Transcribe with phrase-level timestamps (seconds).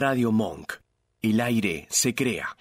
[0.00, 0.72] Radio Monk.
[1.20, 2.56] El aire se crea.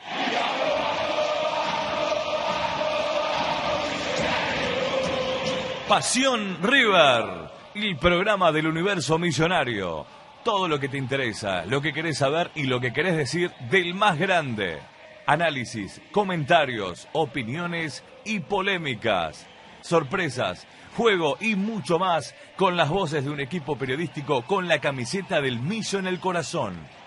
[5.87, 10.05] Pasión River, el programa del universo millonario.
[10.43, 13.93] Todo lo que te interesa, lo que querés saber y lo que querés decir del
[13.93, 14.79] más grande.
[15.25, 19.47] Análisis, comentarios, opiniones y polémicas.
[19.79, 20.67] Sorpresas,
[20.97, 25.61] juego y mucho más con las voces de un equipo periodístico con la camiseta del
[25.61, 26.98] millo en el corazón.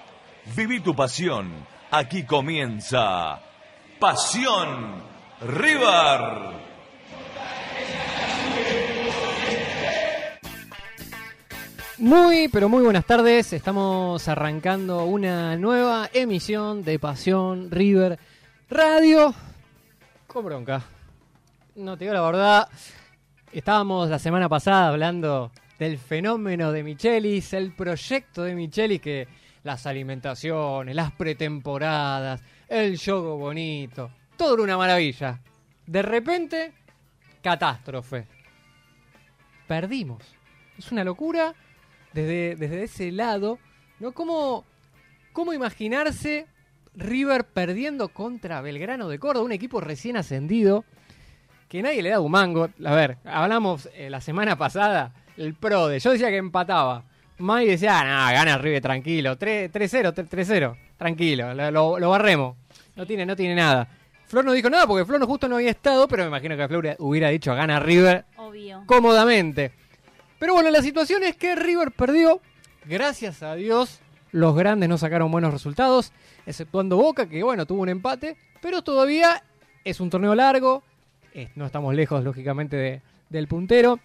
[0.44, 1.50] Viví tu pasión.
[1.90, 3.40] Aquí comienza
[4.00, 5.00] Pasión
[5.40, 6.62] River.
[11.98, 13.52] Muy, pero muy buenas tardes.
[13.52, 18.18] Estamos arrancando una nueva emisión de Pasión River
[18.68, 19.32] Radio.
[20.26, 20.82] Con bronca.
[21.76, 22.68] No te digo la verdad.
[23.52, 29.28] Estábamos la semana pasada hablando del fenómeno de Michelis, el proyecto de Michelis que
[29.64, 35.40] las alimentaciones, las pretemporadas, el juego bonito, todo era una maravilla.
[35.86, 36.72] De repente,
[37.42, 38.26] catástrofe.
[39.66, 40.22] Perdimos.
[40.78, 41.54] Es una locura
[42.12, 43.58] desde, desde ese lado,
[44.00, 44.12] ¿no?
[44.12, 44.64] ¿Cómo,
[45.32, 46.46] ¿Cómo imaginarse
[46.94, 50.84] River perdiendo contra Belgrano de Córdoba, un equipo recién ascendido,
[51.68, 52.68] que nadie le da un mango?
[52.84, 57.04] A ver, hablamos eh, la semana pasada, el pro de, yo decía que empataba.
[57.42, 59.70] May decía, ah, no, gana River tranquilo, 3-0,
[60.14, 62.56] 3-0, tranquilo, lo, lo, barremos.
[62.94, 63.88] No tiene, no tiene nada.
[64.26, 66.68] Flor no dijo nada porque Flor no justo no había estado, pero me imagino que
[66.68, 68.84] Flor hubiera dicho gana River Obvio.
[68.86, 69.72] cómodamente.
[70.38, 72.40] Pero bueno, la situación es que River perdió.
[72.84, 76.12] Gracias a Dios, los grandes no sacaron buenos resultados,
[76.46, 79.42] exceptuando Boca, que bueno, tuvo un empate, pero todavía
[79.84, 80.82] es un torneo largo.
[81.56, 84.00] no estamos lejos, lógicamente, de, del puntero,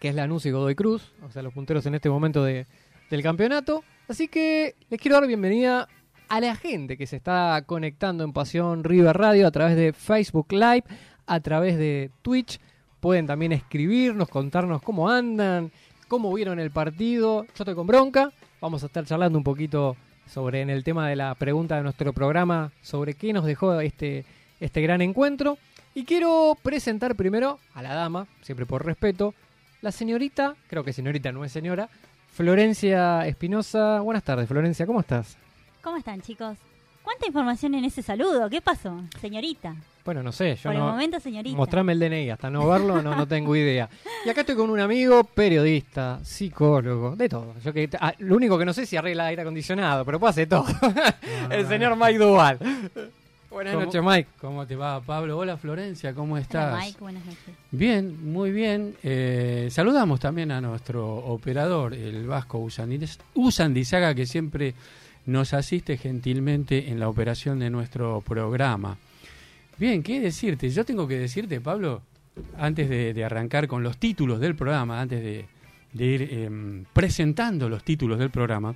[0.00, 2.66] que es Lanús y Godoy Cruz, o sea, los punteros en este momento de,
[3.10, 3.84] del campeonato.
[4.08, 5.88] Así que les quiero dar bienvenida
[6.28, 10.52] a la gente que se está conectando en Pasión River Radio a través de Facebook
[10.52, 10.84] Live,
[11.26, 12.58] a través de Twitch
[13.02, 15.72] Pueden también escribirnos, contarnos cómo andan,
[16.06, 17.42] cómo vieron el partido.
[17.46, 18.32] Yo estoy con bronca.
[18.60, 22.12] Vamos a estar charlando un poquito sobre en el tema de la pregunta de nuestro
[22.12, 24.24] programa sobre qué nos dejó este,
[24.60, 25.58] este gran encuentro.
[25.96, 29.34] Y quiero presentar primero a la dama, siempre por respeto,
[29.82, 31.88] la señorita, creo que señorita no es señora,
[32.32, 34.00] Florencia Espinosa.
[34.00, 35.36] Buenas tardes, Florencia, ¿cómo estás?
[35.82, 36.56] ¿Cómo están, chicos?
[37.02, 38.48] ¿Cuánta información en ese saludo?
[38.48, 39.74] ¿Qué pasó, señorita?
[40.04, 40.86] Bueno, no sé, yo Por no.
[40.86, 41.56] el momento, señorita.
[41.56, 43.88] Mostrame el DNI, hasta no verlo no, no tengo idea.
[44.24, 47.54] Y acá estoy con un amigo periodista, psicólogo, de todo.
[47.64, 50.30] Yo que, ah, lo único que no sé es si arregla aire acondicionado, pero puede
[50.30, 50.64] hacer todo.
[51.50, 52.58] el señor Mike Duval.
[53.52, 54.28] Buenas ¿Cómo- noches, Mike.
[54.40, 55.36] ¿Cómo te va, Pablo?
[55.38, 56.72] Hola, Florencia, ¿cómo estás?
[56.72, 57.54] Hola, Mike, buenas noches.
[57.70, 58.94] Bien, muy bien.
[59.02, 64.74] Eh, saludamos también a nuestro operador, el Vasco Usandiz- Usandizaga, que siempre
[65.26, 68.96] nos asiste gentilmente en la operación de nuestro programa.
[69.76, 70.70] Bien, ¿qué decirte?
[70.70, 72.02] Yo tengo que decirte, Pablo,
[72.56, 75.44] antes de, de arrancar con los títulos del programa, antes de,
[75.92, 78.74] de ir em, presentando los títulos del programa,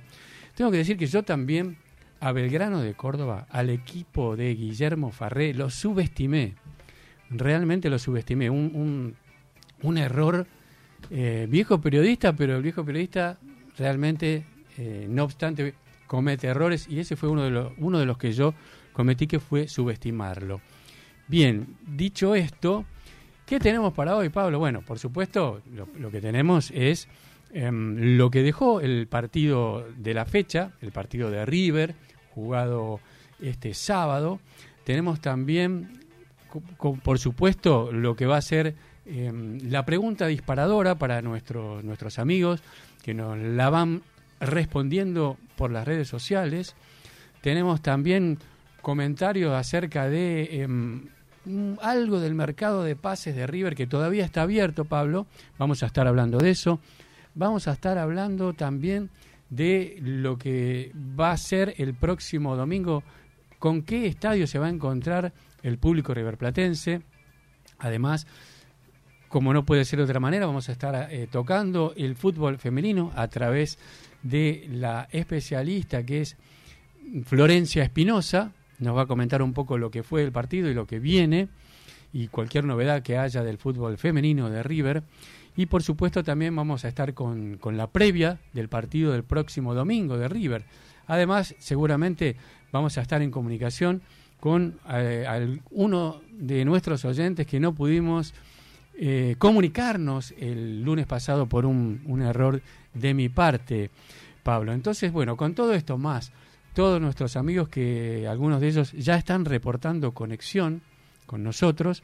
[0.55, 1.77] tengo que decir que yo también
[2.19, 6.55] a Belgrano de Córdoba, al equipo de Guillermo Farré, lo subestimé.
[7.29, 8.49] Realmente lo subestimé.
[8.49, 9.15] Un, un,
[9.81, 10.47] un error
[11.09, 13.37] eh, viejo periodista, pero el viejo periodista
[13.77, 14.45] realmente,
[14.77, 15.75] eh, no obstante,
[16.07, 18.53] comete errores y ese fue uno de, los, uno de los que yo
[18.93, 20.61] cometí, que fue subestimarlo.
[21.27, 22.85] Bien, dicho esto,
[23.45, 24.59] ¿qué tenemos para hoy, Pablo?
[24.59, 27.07] Bueno, por supuesto, lo, lo que tenemos es
[27.51, 31.95] em, lo que dejó el partido de la fecha, el partido de River,
[32.37, 32.99] jugado
[33.41, 34.39] este sábado.
[34.83, 35.99] Tenemos también,
[37.03, 38.75] por supuesto, lo que va a ser
[39.07, 42.61] em, la pregunta disparadora para nuestros nuestros amigos
[43.03, 44.03] que nos la van
[44.39, 46.75] respondiendo por las redes sociales.
[47.41, 48.37] Tenemos también
[48.83, 51.07] comentarios acerca de em,
[51.81, 55.25] algo del mercado de pases de River que todavía está abierto, Pablo.
[55.57, 56.79] Vamos a estar hablando de eso.
[57.33, 59.09] Vamos a estar hablando también
[59.49, 63.03] de lo que va a ser el próximo domingo,
[63.59, 65.33] con qué estadio se va a encontrar
[65.63, 67.01] el público riverplatense.
[67.79, 68.27] Además,
[69.27, 73.11] como no puede ser de otra manera, vamos a estar eh, tocando el fútbol femenino
[73.15, 73.77] a través
[74.23, 76.37] de la especialista que es
[77.25, 78.53] Florencia Espinosa.
[78.79, 81.49] Nos va a comentar un poco lo que fue el partido y lo que viene
[82.13, 85.03] y cualquier novedad que haya del fútbol femenino de River.
[85.57, 89.73] Y por supuesto también vamos a estar con, con la previa del partido del próximo
[89.73, 90.63] domingo de River.
[91.07, 92.37] Además, seguramente
[92.71, 94.01] vamos a estar en comunicación
[94.39, 98.35] con eh, uno de nuestros oyentes que no pudimos
[98.99, 102.61] eh, comunicarnos el lunes pasado por un, un error
[102.93, 103.89] de mi parte,
[104.43, 104.73] Pablo.
[104.73, 106.31] Entonces, bueno, con todo esto más,
[106.75, 110.81] todos nuestros amigos que algunos de ellos ya están reportando conexión
[111.25, 112.03] con nosotros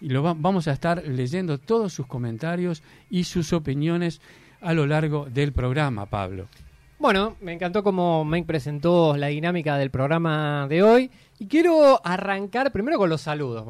[0.00, 4.20] y lo va- vamos a estar leyendo todos sus comentarios y sus opiniones
[4.60, 6.46] a lo largo del programa, Pablo.
[6.98, 11.10] Bueno, me encantó cómo Mike presentó la dinámica del programa de hoy.
[11.38, 13.64] Y quiero arrancar primero con los saludos.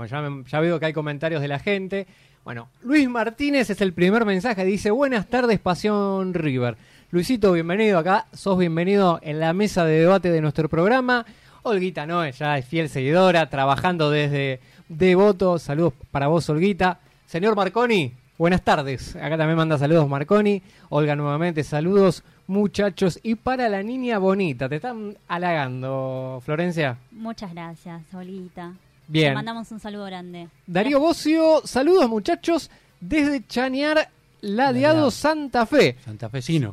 [0.50, 2.08] Ya veo que hay comentarios de la gente.
[2.44, 4.64] Bueno, Luis Martínez es el primer mensaje.
[4.64, 6.76] Dice, buenas tardes, Pasión River.
[7.12, 8.26] Luisito, bienvenido acá.
[8.32, 11.24] Sos bienvenido en la mesa de debate de nuestro programa.
[11.62, 14.58] Olguita Noé ya es fiel seguidora, trabajando desde
[14.90, 15.56] Devoto.
[15.60, 16.98] Saludos para vos, Olguita.
[17.24, 19.14] Señor Marconi, buenas tardes.
[19.14, 20.60] Acá también manda saludos Marconi.
[20.88, 23.20] Olga nuevamente, saludos muchachos.
[23.22, 26.98] Y para la niña bonita, te están halagando, Florencia.
[27.12, 28.72] Muchas gracias, Olita.
[29.06, 29.30] Bien.
[29.30, 30.48] Te mandamos un saludo grande.
[30.66, 32.68] Darío Bocio, saludos muchachos
[33.00, 34.08] desde Chanear
[34.40, 35.12] Ladeado.
[35.12, 35.98] Santa Fe.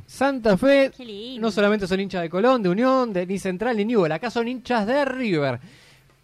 [0.07, 1.41] Santa Fe Qué lindo.
[1.41, 4.47] no solamente son hinchas de Colón, de Unión, de ni Central ni Newell, acá son
[4.47, 5.59] hinchas de River.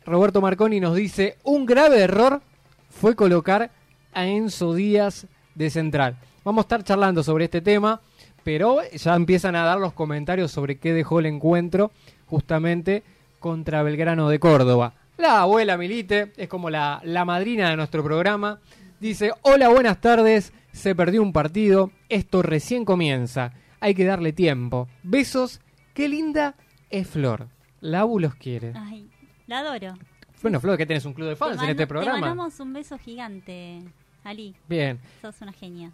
[0.05, 2.41] Roberto Marconi nos dice, un grave error
[2.89, 3.71] fue colocar
[4.13, 6.17] a Enzo Díaz de Central.
[6.43, 8.01] Vamos a estar charlando sobre este tema,
[8.43, 11.91] pero ya empiezan a dar los comentarios sobre qué dejó el encuentro
[12.27, 13.03] justamente
[13.39, 14.93] contra Belgrano de Córdoba.
[15.17, 18.59] La abuela Milite es como la, la madrina de nuestro programa.
[18.99, 24.87] Dice, hola, buenas tardes, se perdió un partido, esto recién comienza, hay que darle tiempo.
[25.03, 25.61] Besos,
[25.93, 26.55] qué linda
[26.89, 27.47] es Flor.
[27.79, 28.73] La ABU los quiere.
[28.75, 29.09] Ay,
[29.47, 29.93] la adoro.
[30.41, 32.19] Bueno, Flor, que tenés un club de fans Te en este Te programa.
[32.19, 33.81] mandamos un beso gigante,
[34.23, 34.55] Ali.
[34.67, 34.99] Bien.
[35.21, 35.91] Sos una genia.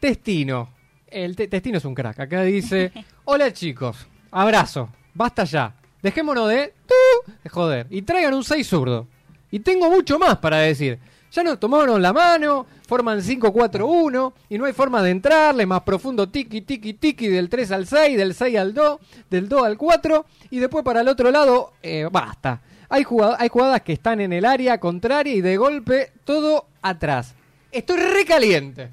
[0.00, 0.68] Testino.
[1.06, 2.20] El te- Testino es un crack.
[2.20, 2.92] Acá dice,
[3.24, 5.74] hola chicos, abrazo, basta ya.
[6.02, 7.86] Dejémonos de, tú, de joder.
[7.90, 9.06] Y traigan un 6 zurdo.
[9.50, 10.98] Y tengo mucho más para decir.
[11.32, 16.28] Ya nos tomaron la mano, forman 5-4-1 y no hay forma de entrarle, más profundo
[16.28, 18.98] tiki tiki tiki del 3 al 6, del 6 al 2,
[19.30, 22.60] del 2 al 4 y después para el otro lado, eh, basta.
[22.90, 27.34] Hay, jugad- hay jugadas que están en el área contraria y de golpe todo atrás.
[27.72, 28.88] Estoy recaliente.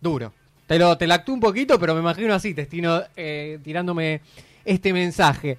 [0.00, 0.32] Duro.
[0.66, 4.20] Te lo, te la actúo un poquito, pero me imagino así, Testino, eh, tirándome
[4.64, 5.56] este mensaje.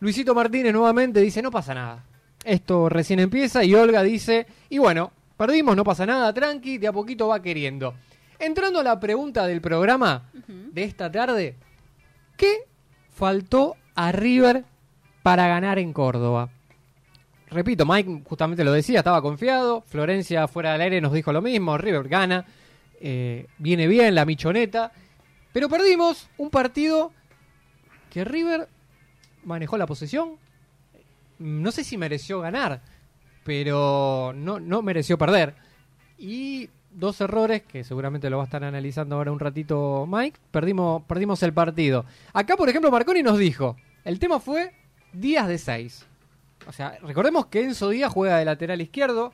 [0.00, 2.04] Luisito Martínez nuevamente dice, no pasa nada.
[2.44, 6.92] Esto recién empieza y Olga dice, y bueno, perdimos, no pasa nada, tranqui, de a
[6.92, 7.94] poquito va queriendo.
[8.38, 11.54] Entrando a la pregunta del programa de esta tarde,
[12.36, 12.66] ¿qué
[13.14, 14.64] faltó a River
[15.22, 16.50] para ganar en Córdoba?
[17.52, 21.76] Repito, Mike justamente lo decía, estaba confiado, Florencia fuera del aire nos dijo lo mismo,
[21.76, 22.46] River gana,
[22.98, 24.90] eh, viene bien la michoneta,
[25.52, 27.12] pero perdimos un partido
[28.10, 28.68] que River
[29.44, 30.36] manejó la posesión,
[31.38, 32.80] no sé si mereció ganar,
[33.44, 35.54] pero no, no mereció perder.
[36.16, 41.02] Y dos errores, que seguramente lo va a estar analizando ahora un ratito Mike, perdimos,
[41.04, 42.06] perdimos el partido.
[42.32, 44.72] Acá, por ejemplo, Marconi nos dijo, el tema fue
[45.12, 46.06] días de seis.
[46.66, 49.32] O sea, recordemos que Enzo Díaz juega de lateral izquierdo,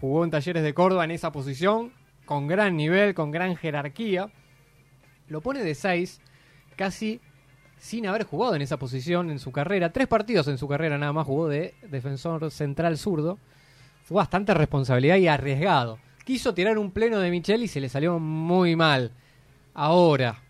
[0.00, 1.92] jugó en Talleres de Córdoba en esa posición,
[2.24, 4.30] con gran nivel, con gran jerarquía.
[5.28, 6.20] Lo pone de 6,
[6.76, 7.20] casi
[7.78, 9.92] sin haber jugado en esa posición en su carrera.
[9.92, 13.38] Tres partidos en su carrera nada más jugó de defensor central zurdo.
[14.04, 15.98] Fue bastante responsabilidad y arriesgado.
[16.24, 19.12] Quiso tirar un pleno de Michel y se le salió muy mal.
[19.74, 20.42] Ahora,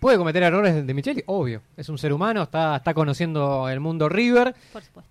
[0.00, 1.22] ¿puede cometer errores de Micheli?
[1.26, 1.62] Obvio.
[1.76, 4.54] Es un ser humano, está, está conociendo el mundo River.
[4.72, 5.10] Por supuesto.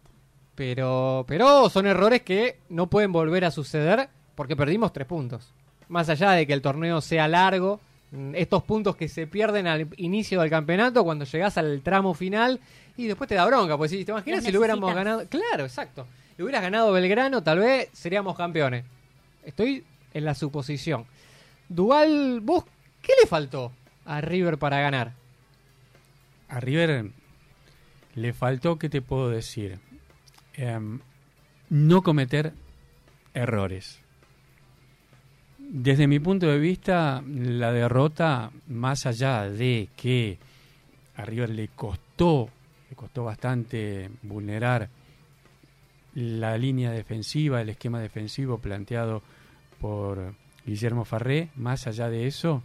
[0.56, 5.54] Pero, pero son errores que no pueden volver a suceder porque perdimos tres puntos.
[5.88, 7.80] Más allá de que el torneo sea largo,
[8.12, 12.60] mm, estos puntos que se pierden al inicio del campeonato, cuando llegás al tramo final,
[12.98, 15.26] y después te da bronca, pues si te imaginas si lo hubiéramos ganado.
[15.30, 16.06] Claro, exacto.
[16.36, 18.84] Si hubieras ganado Belgrano, tal vez seríamos campeones.
[19.46, 21.06] Estoy en la suposición.
[21.70, 22.66] Dual, ¿vos
[23.02, 23.72] qué le faltó
[24.10, 25.14] a River para ganar?
[26.48, 27.12] A River
[28.16, 29.78] le faltó, ¿qué te puedo decir?
[30.56, 31.00] Em,
[31.70, 32.54] no cometer
[33.36, 34.00] errores.
[35.60, 40.40] Desde mi punto de vista, la derrota, más allá de que
[41.16, 42.50] a River le costó,
[42.90, 44.90] le costó bastante vulnerar
[46.16, 49.22] la línea defensiva, el esquema defensivo planteado
[49.80, 50.34] por
[50.66, 52.64] Guillermo Farré, más allá de eso,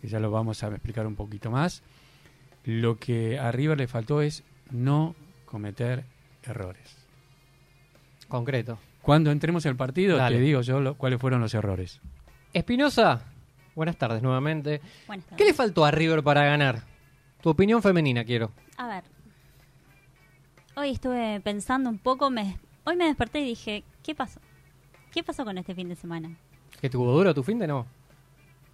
[0.00, 1.82] que ya lo vamos a explicar un poquito más,
[2.64, 5.14] lo que a River le faltó es no
[5.44, 6.04] cometer
[6.42, 6.96] errores.
[8.28, 8.78] Concreto.
[9.02, 10.36] Cuando entremos al partido, Dale.
[10.36, 12.00] te digo yo lo- cuáles fueron los errores.
[12.52, 13.22] Espinosa,
[13.74, 14.80] buenas tardes nuevamente.
[15.06, 15.46] Buenas ¿Qué tardes.
[15.46, 16.82] le faltó a River para ganar?
[17.40, 18.52] Tu opinión femenina quiero.
[18.76, 19.04] A ver.
[20.76, 22.30] Hoy estuve pensando un poco.
[22.30, 24.40] Me, hoy me desperté y dije, ¿qué pasó?
[25.12, 26.36] ¿Qué pasó con este fin de semana?
[26.80, 27.86] ¿Que tuvo duro tu fin de no?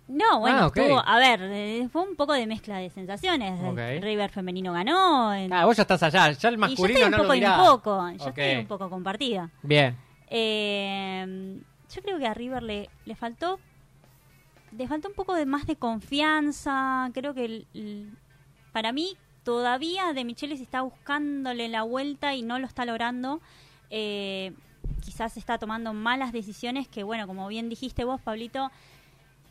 [0.07, 3.59] No, bueno, Ah, estuvo, a ver, eh, fue un poco de mezcla de sensaciones.
[4.03, 5.33] River femenino ganó.
[5.33, 7.29] en- Ah, vos ya estás allá, ya el y yo masculino estoy un no poco
[7.35, 8.39] lo un poco, yo Ok.
[8.39, 9.51] estoy un poco compartida.
[9.63, 9.97] Bien.
[10.29, 11.59] Eh,
[11.95, 13.59] yo creo que a River le, le faltó
[14.77, 17.09] le faltó un poco de más de confianza.
[17.15, 18.11] Creo que el- el-
[18.73, 23.41] para mí todavía De Michelis está buscándole la vuelta y no lo está logrando.
[23.91, 24.53] Eh,
[25.05, 28.71] quizás está tomando malas decisiones que, bueno, como bien dijiste vos, Pablito,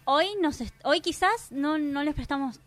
[0.06, 2.60] hoy, nos hoy quizás no, no les prestamos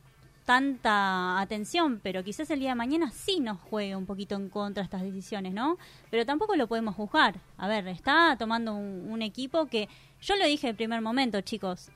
[0.47, 4.85] tanta atención, pero quizás el día de mañana sí nos juegue un poquito en contra
[4.85, 5.77] estas decisiones, ¿no?
[6.09, 7.41] Pero tampoco lo podemos juzgar.
[7.59, 9.89] A ver, está tomando un, equipo que,
[10.21, 11.91] yo lo dije en primer momento, chicos,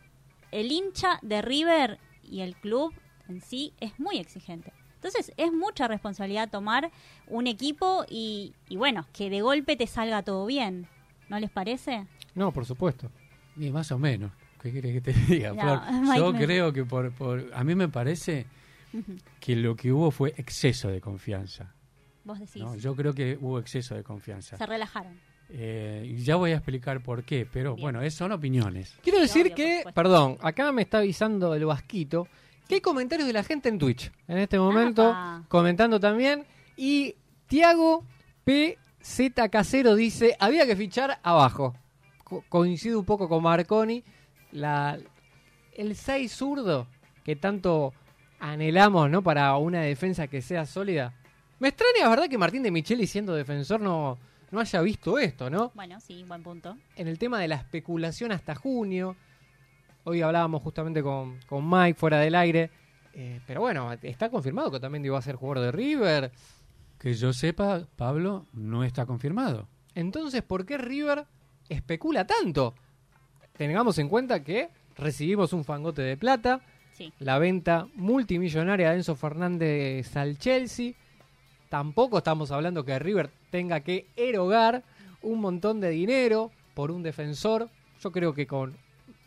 [0.51, 2.93] el hincha de River y el club
[3.29, 4.73] en sí es muy exigente.
[4.97, 6.91] Entonces es mucha responsabilidad tomar
[7.29, 10.89] un equipo y, y bueno, que de golpe te salga todo bien.
[11.29, 12.09] ¿No les parece?
[12.35, 13.09] No, por supuesto.
[13.57, 14.33] Y más o menos.
[14.61, 15.81] ¿Qué querés que te diga, No, Flor?
[16.03, 17.51] Mike, Yo me- creo que por, por...
[17.55, 18.47] A mí me parece
[19.41, 21.73] que lo que hubo fue exceso de confianza.
[22.25, 22.63] Vos decís.
[22.63, 22.75] ¿no?
[22.77, 24.57] Yo creo que hubo exceso de confianza.
[24.57, 25.19] Se relajaron.
[25.49, 27.85] Eh, ya voy a explicar por qué, pero Bien.
[27.85, 28.97] bueno, es, son opiniones.
[29.03, 32.29] Quiero decir obvio, que, perdón, acá me está avisando el Vasquito
[32.69, 35.45] que hay comentarios de la gente en Twitch en este momento, Apa.
[35.49, 36.45] comentando también.
[36.77, 37.17] Y
[37.49, 38.05] Tiago
[38.45, 41.75] PZ Casero dice: había que fichar abajo.
[42.23, 44.05] Co- coincido un poco con Marconi.
[44.53, 44.99] La,
[45.75, 46.87] el 6 zurdo
[47.25, 47.93] que tanto
[48.39, 49.23] anhelamos ¿no?
[49.23, 51.15] para una defensa que sea sólida.
[51.59, 52.29] Me extraña, ¿verdad?
[52.29, 54.19] Que Martín de Micheli, siendo defensor, no,
[54.51, 55.71] no haya visto esto, ¿no?
[55.75, 56.77] Bueno, sí, buen punto.
[56.97, 59.15] en el tema de la especulación hasta junio.
[60.05, 62.71] Hoy hablábamos justamente con, con Mike fuera del aire.
[63.13, 66.33] Eh, pero bueno, está confirmado que también iba a ser jugador de River.
[66.99, 69.69] Que yo sepa, Pablo no está confirmado.
[69.95, 71.27] Entonces, ¿por qué River
[71.69, 72.75] especula tanto?
[73.61, 76.63] Tengamos en cuenta que recibimos un fangote de plata,
[76.95, 77.13] Sí.
[77.19, 80.95] la venta multimillonaria de Enzo Fernández al Chelsea.
[81.69, 84.83] Tampoco estamos hablando que River tenga que erogar
[85.21, 87.69] un montón de dinero por un defensor.
[88.03, 88.75] Yo creo que con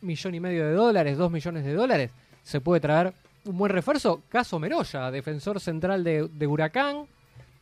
[0.02, 2.10] millón y medio de dólares, dos millones de dólares,
[2.42, 3.14] se puede traer
[3.46, 4.24] un buen refuerzo.
[4.30, 7.06] Caso Meroya, defensor central de, de Huracán.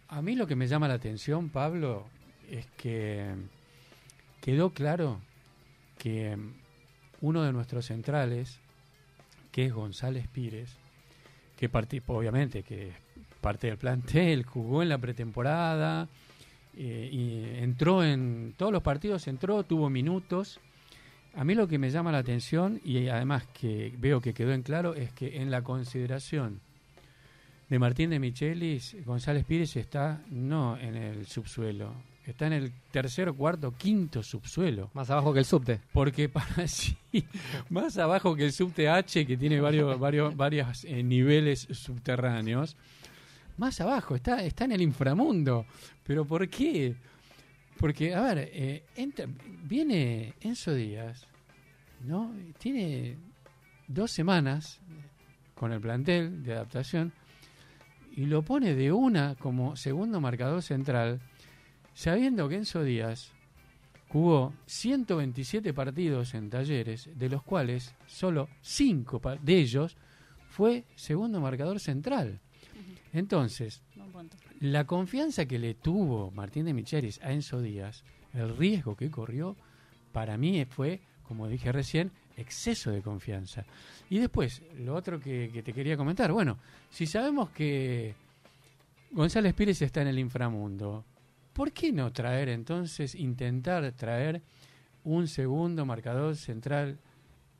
[0.08, 2.06] A mí lo que me llama la atención, Pablo,
[2.50, 3.26] es que
[4.40, 5.20] quedó claro
[5.98, 6.38] que
[7.22, 8.60] uno de nuestros centrales,
[9.52, 10.76] que es González Pires,
[11.58, 11.70] que
[12.08, 12.96] obviamente que es
[13.40, 16.08] parte del plantel, jugó en la pretemporada,
[16.76, 20.60] eh, y entró en todos los partidos, entró, tuvo minutos.
[21.36, 24.64] A mí lo que me llama la atención, y además que veo que quedó en
[24.64, 26.60] claro, es que en la consideración
[27.70, 31.94] de Martín de Michelis, González Pires está no en el subsuelo,
[32.26, 34.90] está en el tercer, cuarto, quinto subsuelo.
[34.94, 35.80] Más abajo que el subte.
[35.94, 36.96] Porque para sí,
[37.70, 42.76] más abajo que el subte H, que tiene varios, varios varios eh, niveles subterráneos,
[43.58, 45.66] más abajo, está, está en el inframundo.
[46.04, 46.96] ¿Pero por qué?
[47.78, 49.28] Porque, a ver, eh, entra-
[49.64, 51.28] viene Enzo Díaz,
[52.06, 52.34] ¿no?
[52.60, 53.18] Tiene
[53.88, 54.80] dos semanas
[55.56, 57.12] con el plantel de adaptación
[58.16, 61.22] y lo pone de una como segundo marcador central,
[61.94, 63.32] sabiendo que Enzo Díaz
[64.10, 69.96] jugó 127 partidos en talleres, de los cuales solo 5 pa- de ellos
[70.50, 72.40] fue segundo marcador central.
[73.14, 73.82] Entonces,
[74.60, 79.56] la confianza que le tuvo Martín de Michelis a Enzo Díaz, el riesgo que corrió,
[80.12, 83.66] para mí fue, como dije recién, exceso de confianza.
[84.10, 86.58] Y después, lo otro que, que te quería comentar, bueno,
[86.90, 88.14] si sabemos que
[89.12, 91.04] González Pires está en el inframundo,
[91.54, 94.42] ¿por qué no traer entonces, intentar traer
[95.04, 97.00] un segundo marcador central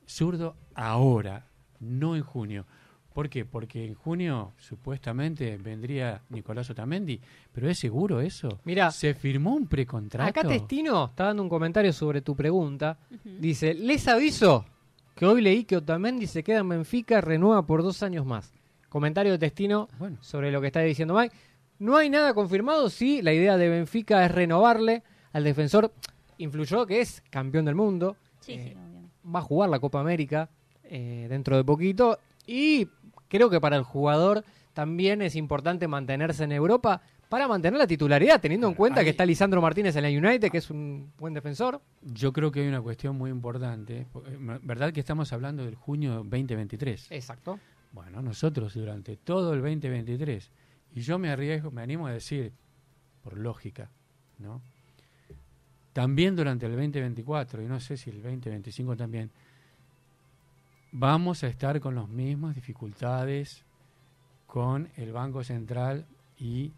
[0.06, 1.46] zurdo ahora,
[1.80, 2.66] no en junio?
[3.12, 3.44] ¿Por qué?
[3.44, 7.20] Porque en junio supuestamente vendría Nicolás Otamendi,
[7.52, 8.60] pero ¿es seguro eso?
[8.64, 10.30] Mira, ¿Se firmó un precontrato?
[10.30, 12.98] Acá Testino está dando un comentario sobre tu pregunta.
[13.24, 14.64] Dice, les aviso
[15.14, 18.52] que hoy leí que Otamendi se queda en Benfica, renueva por dos años más.
[18.88, 21.34] Comentario de Testino Bueno, sobre lo que está diciendo Mike.
[21.82, 25.92] No hay nada confirmado, sí, la idea de Benfica es renovarle al defensor.
[26.38, 30.48] Influyó que es campeón del mundo, Sí, Eh, sí, va a jugar la Copa América
[30.84, 32.88] eh, dentro de poquito y
[33.28, 38.40] creo que para el jugador también es importante mantenerse en Europa para mantener la titularidad,
[38.40, 41.34] teniendo en cuenta ahí- que está Lisandro Martínez en la United, que es un buen
[41.34, 41.80] defensor.
[42.02, 44.06] yo creo que hay una cuestión muy importante.
[44.12, 47.10] porque, ¿Verdad que estamos hablando del junio 2023?
[47.10, 47.58] Exacto.
[47.92, 50.50] Bueno, nosotros durante todo el 2023,
[50.94, 52.52] y yo me arriesgo, me animo a decir,
[53.22, 53.90] por lógica,
[54.38, 54.60] ¿no?
[55.92, 59.30] También durante el 2024, y no sé si el 2025 también,
[60.92, 63.64] vamos a estar con las mismas dificultades
[64.46, 66.06] con el Banco Central
[66.38, 66.72] y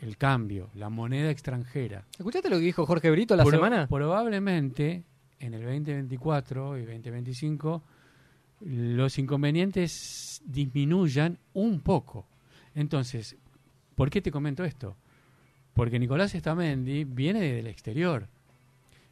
[0.00, 2.04] el cambio, la moneda extranjera.
[2.18, 3.86] ¿Escuchaste lo que dijo Jorge Brito la Pro- semana?
[3.88, 5.02] Probablemente
[5.40, 7.82] en el 2024 y 2025
[8.62, 12.26] los inconvenientes disminuyan un poco.
[12.74, 13.36] Entonces,
[13.94, 14.96] ¿por qué te comento esto?
[15.74, 18.28] Porque Nicolás Estamendi viene del exterior,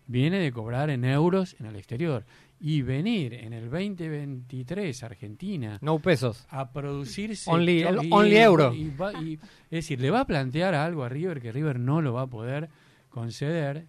[0.07, 2.25] viene de cobrar en euros en el exterior
[2.61, 6.45] y venir en el 2023 a Argentina No pesos.
[6.51, 8.75] a producirse Only- y- only euro.
[8.75, 12.03] y va- y- es decir, le va a plantear algo a River que River no
[12.03, 12.69] lo va a poder
[13.11, 13.87] conceder,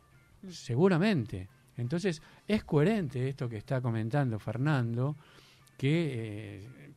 [0.49, 1.47] seguramente.
[1.77, 5.15] Entonces, es coherente esto que está comentando Fernando,
[5.77, 6.91] que eh,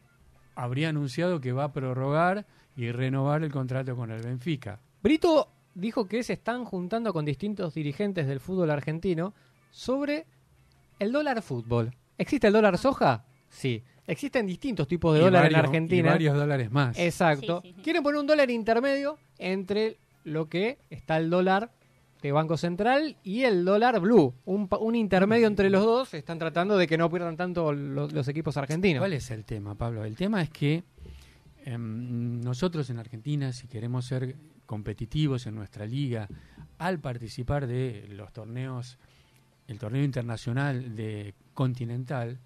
[0.56, 4.80] habría anunciado que va a prorrogar y renovar el contrato con el Benfica.
[5.02, 9.34] Brito dijo que se están juntando con distintos dirigentes del fútbol argentino
[9.70, 10.26] sobre
[10.98, 11.92] el dólar fútbol.
[12.18, 13.24] ¿Existe el dólar soja?
[13.48, 13.82] Sí.
[14.06, 16.08] Existen distintos tipos de Y dólar en Argentina.
[16.08, 16.98] Y varios dólares más.
[16.98, 17.60] Exacto.
[17.62, 17.82] Sí, sí, sí.
[17.82, 21.70] Quieren poner un dólar intermedio entre lo que está el dólar
[22.20, 24.34] de Banco Central y el dólar blue.
[24.44, 26.14] Un, pa- un intermedio entre los dos.
[26.14, 29.00] Están tratando de que no pierdan tanto lo- los equipos argentinos.
[29.00, 30.04] ¿Cuál es el tema, Pablo?
[30.04, 30.84] El tema es que
[31.64, 36.28] em, nosotros en Argentina, si queremos ser competitivos en nuestra liga,
[36.78, 38.98] al participar de los torneos,
[39.68, 42.38] el torneo internacional de Continental,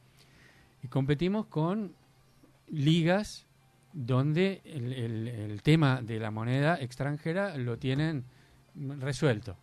[0.83, 1.95] y competimos con
[2.69, 3.47] ligas
[3.93, 8.25] donde el, tema de la moneda extranjera lo tienen
[8.75, 9.57] resuelto.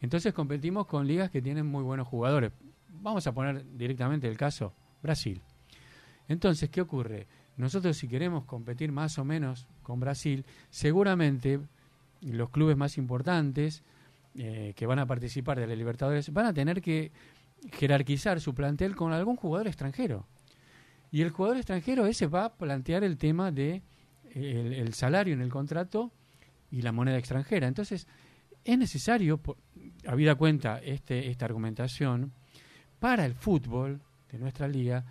[0.00, 2.52] Entonces competimos con ligas que tienen muy buenos jugadores.
[2.88, 5.42] Vamos a poner directamente el caso Brasil.
[6.28, 7.26] Entonces, ¿qué ocurre?
[7.62, 11.60] Nosotros si queremos competir más o menos con Brasil, seguramente
[12.20, 13.82] los clubes más importantes
[14.34, 17.12] eh, que van a participar de la Libertadores van a tener que
[17.72, 20.26] jerarquizar su plantel con algún jugador extranjero.
[21.12, 23.82] Y el jugador extranjero ese va a plantear el tema de
[24.34, 26.10] eh, el, salario en el contrato
[26.70, 27.68] y la moneda extranjera.
[27.68, 28.08] Entonces,
[28.64, 29.58] es necesario, por-
[30.06, 32.32] habida cuenta este, esta argumentación,
[32.98, 35.04] para el fútbol de nuestra liga,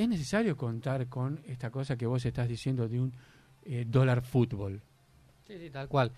[0.00, 3.12] es necesario contar con esta cosa que vos estás diciendo de un
[3.64, 4.80] eh, dólar fútbol.
[5.46, 6.12] Sí, sí, tal cual.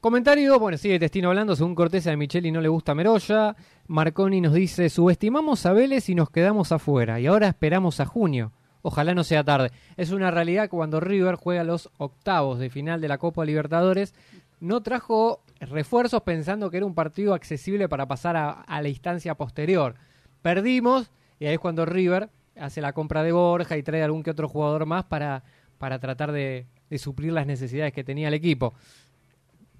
[0.00, 3.56] Comentario, bueno, sigue Testino hablando, según Corteza de Micheli no le gusta Meroya.
[3.88, 8.52] Marconi nos dice, subestimamos a Vélez y nos quedamos afuera, y ahora esperamos a junio.
[8.82, 9.72] Ojalá no sea tarde.
[9.96, 14.14] Es una realidad cuando River juega los octavos de final de la Copa Libertadores,
[14.60, 19.34] no trajo refuerzos pensando que era un partido accesible para pasar a, a la instancia
[19.34, 19.96] posterior.
[20.42, 24.30] Perdimos, y ahí es cuando River hace la compra de Borja y trae algún que
[24.30, 25.42] otro jugador más para,
[25.78, 28.74] para tratar de, de suplir las necesidades que tenía el equipo.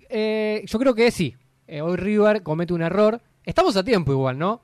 [0.09, 1.37] Eh, yo creo que sí.
[1.67, 3.21] Eh, hoy River comete un error.
[3.45, 4.61] Estamos a tiempo igual, ¿no?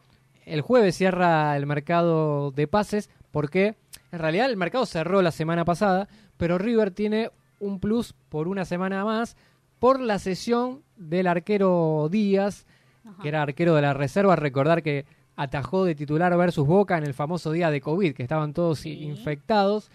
[0.47, 3.77] El jueves cierra el mercado de pases porque
[4.13, 8.65] en realidad el mercado cerró la semana pasada, pero River tiene un plus por una
[8.65, 9.37] semana más
[9.79, 12.67] por la sesión del arquero Díaz,
[13.05, 13.23] Ajá.
[13.23, 14.37] que era arquero de la reserva.
[14.37, 15.05] Recordar que
[15.37, 18.93] atajó de titular versus Boca en el famoso día de COVID, que estaban todos Sí.
[19.03, 19.91] infectados.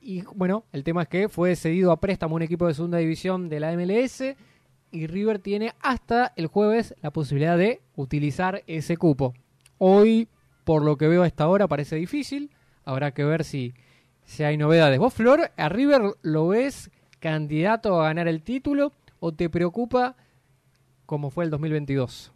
[0.00, 3.48] Y bueno, el tema es que fue cedido a préstamo un equipo de segunda división
[3.48, 4.36] de la MLS
[4.90, 9.34] y River tiene hasta el jueves la posibilidad de utilizar ese cupo.
[9.78, 10.28] Hoy,
[10.64, 12.50] por lo que veo a esta hora, parece difícil.
[12.84, 13.72] Habrá que ver si,
[14.24, 14.98] si hay novedades.
[14.98, 20.16] ¿Vos, Flor, a River lo ves candidato a ganar el título o te preocupa
[21.06, 22.30] como fue el 2022?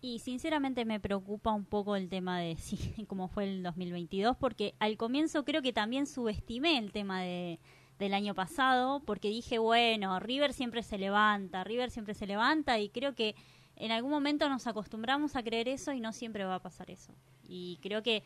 [0.00, 4.74] Y sinceramente me preocupa un poco el tema de sí, cómo fue el 2022, porque
[4.78, 7.58] al comienzo creo que también subestimé el tema de,
[7.98, 12.90] del año pasado, porque dije, bueno, River siempre se levanta, River siempre se levanta, y
[12.90, 13.34] creo que
[13.76, 17.12] en algún momento nos acostumbramos a creer eso y no siempre va a pasar eso.
[17.42, 18.24] Y creo que,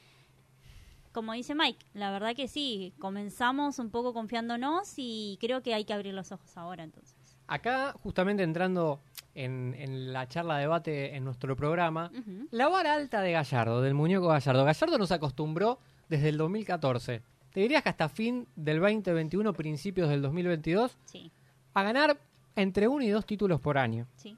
[1.13, 5.85] como dice Mike, la verdad que sí, comenzamos un poco confiándonos y creo que hay
[5.85, 7.22] que abrir los ojos ahora entonces.
[7.53, 9.01] Acá, justamente entrando
[9.35, 12.11] en, en la charla debate en nuestro programa.
[12.51, 14.65] La vara alta de Gallardo, del muñeco Gallardo.
[14.65, 17.23] Gallardo nos acostumbró desde el 2014.
[17.53, 21.31] Te dirías que hasta fin del 2021, principios del 2022, Sí,
[21.75, 22.19] a ganar
[22.57, 24.07] entre uno y dos títulos por año.
[24.17, 24.37] sí.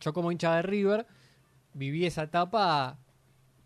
[0.00, 1.06] Yo como hincha de River
[1.74, 2.96] viví esa etapa,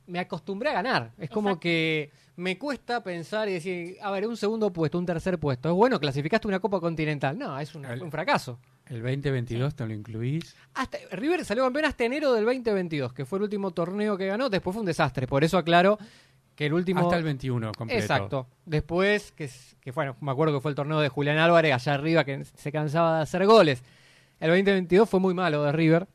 [0.07, 1.13] me acostumbré a ganar.
[1.19, 1.61] Es como Exacto.
[1.61, 5.69] que me cuesta pensar y decir, a ver, un segundo puesto, un tercer puesto.
[5.69, 7.39] Es bueno, clasificaste una Copa Continental.
[7.39, 8.59] No, es una- El- un fracaso.
[8.87, 10.55] El 2022 te lo incluís.
[10.75, 14.51] Hasta, River salió campeón hasta enero del 2022, que fue el último torneo que ganó.
[14.51, 15.27] Después fue un desastre.
[15.27, 15.97] Por eso aclaro
[16.55, 17.01] que el último.
[17.01, 18.03] Hasta el 21 completo.
[18.03, 18.47] Exacto.
[18.67, 19.49] Después, que,
[19.81, 22.71] que bueno, me acuerdo que fue el torneo de Julián Álvarez allá arriba, que se
[22.73, 23.83] cansaba de hacer goles.
[24.39, 26.07] El 2022 fue muy malo de River.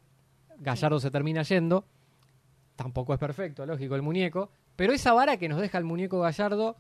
[0.60, 1.86] Gallardo se termina yendo.
[2.80, 6.78] Tampoco es perfecto, lógico, el muñeco, pero esa vara que nos deja el muñeco Gallardo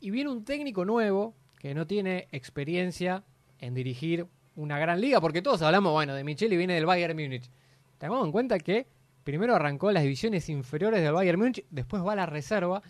[0.00, 3.24] y viene un técnico nuevo que no tiene experiencia
[3.58, 4.26] en dirigir
[4.56, 7.50] una gran liga, porque todos hablamos, bueno, de Micheli viene del Bayern Múnich.
[7.98, 8.86] Tengamos en cuenta que
[9.22, 12.80] primero arrancó las divisiones inferiores del Bayern Múnich, después va a la reserva,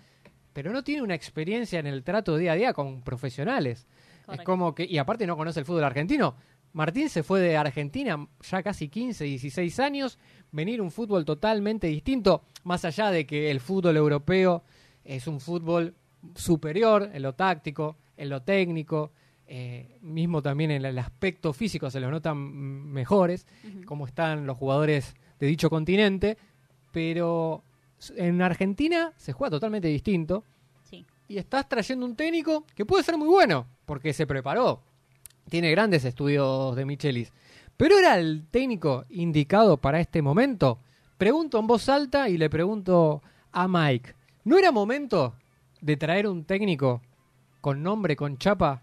[0.52, 3.88] pero no tiene una experiencia en el trato día a día con profesionales.
[4.32, 6.36] Es como que, y aparte no conoce el fútbol argentino.
[6.74, 10.18] Martín se fue de Argentina ya casi 15, 16 años,
[10.52, 14.62] venir un fútbol totalmente distinto, más allá de que el fútbol europeo
[15.04, 15.94] es un fútbol
[16.34, 19.12] superior en lo táctico, en lo técnico,
[19.46, 23.46] eh, mismo también en el aspecto físico se los notan mejores,
[23.86, 26.36] como están los jugadores de dicho continente,
[26.92, 27.62] pero
[28.16, 30.44] en Argentina se juega totalmente distinto
[30.82, 31.04] Sí.
[31.28, 34.82] y estás trayendo un técnico que puede ser muy bueno, porque se preparó.
[35.48, 37.32] Tiene grandes estudios de Michelis.
[37.76, 40.78] Pero era el técnico indicado para este momento.
[41.18, 44.14] Pregunto en voz alta y le pregunto a Mike.
[44.44, 45.34] ¿No era momento
[45.80, 47.02] de traer un técnico
[47.60, 48.82] con nombre, con chapa,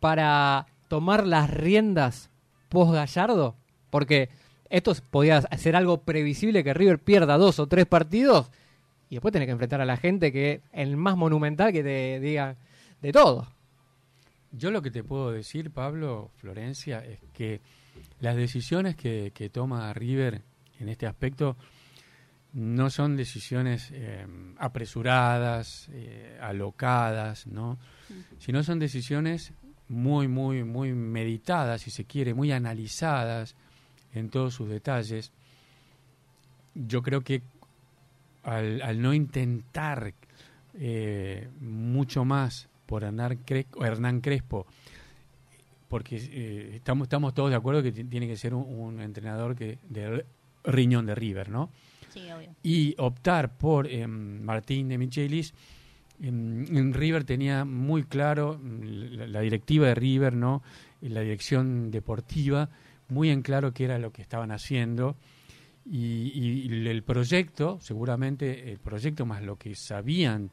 [0.00, 2.30] para tomar las riendas
[2.68, 3.56] post Gallardo?
[3.90, 4.30] Porque
[4.70, 8.50] esto podía ser algo previsible que River pierda dos o tres partidos
[9.08, 12.56] y después tener que enfrentar a la gente que el más monumental que te diga
[13.02, 13.48] de todo.
[14.52, 17.60] Yo lo que te puedo decir, Pablo, Florencia, es que
[18.20, 20.42] las decisiones que, que toma River
[20.78, 21.56] en este aspecto
[22.52, 24.26] no son decisiones eh,
[24.58, 27.78] apresuradas, eh, alocadas, ¿no?
[28.38, 29.52] Sino son decisiones
[29.88, 33.54] muy, muy, muy meditadas, si se quiere, muy analizadas
[34.14, 35.32] en todos sus detalles.
[36.74, 37.42] Yo creo que
[38.42, 40.14] al, al no intentar
[40.74, 44.66] eh, mucho más por Hernán, Crespo,
[45.88, 49.54] porque eh, estamos, estamos todos de acuerdo que ti- tiene que ser un, un entrenador
[49.56, 50.24] que de
[50.64, 51.70] riñón de River, ¿no?
[52.12, 52.50] Sí, obvio.
[52.64, 55.54] y optar por em, Martín de Michelis,
[56.20, 58.80] em, en River tenía muy claro mm,
[59.16, 60.62] la, la directiva de River, ¿no?
[61.00, 62.68] La dirección deportiva,
[63.08, 65.16] muy en claro qué era lo que estaban haciendo.
[65.86, 70.50] Y, y el proyecto, seguramente el proyecto más lo que sabían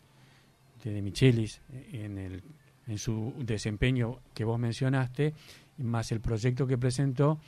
[0.90, 2.44] de, Michelis en, el,
[2.88, 5.34] en su desempeño que vos mencionaste,
[5.78, 7.40] más el proyecto que presentó,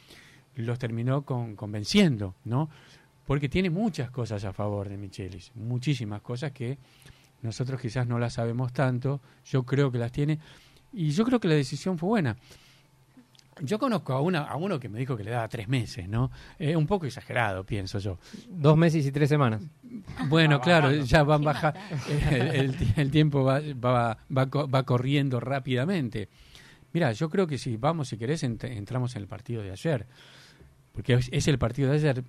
[0.56, 2.70] los terminó con, convenciendo, ¿no?
[3.30, 6.80] porque tiene muchas cosas a favor de Michelis, muchísimas cosas que
[7.44, 10.40] nosotros quizás no las sabemos tanto, yo creo que las tiene,
[10.92, 12.38] y yo creo que la decisión fue buena.
[13.62, 16.32] Yo conozco a, una, a uno que me dijo que le daba tres meses, ¿no?
[16.58, 18.18] Eh, un poco exagerado, pienso yo.
[18.50, 19.62] Dos meses y tres semanas.
[20.28, 21.74] Bueno, claro, ya van baja,
[22.32, 26.30] el, el- el tiempo va, va, va, co- va corriendo rápidamente.
[26.94, 30.08] Mira, yo creo que si vamos, si querés, ent- entramos en el partido de ayer,
[30.94, 32.24] porque es, es el partido de ayer.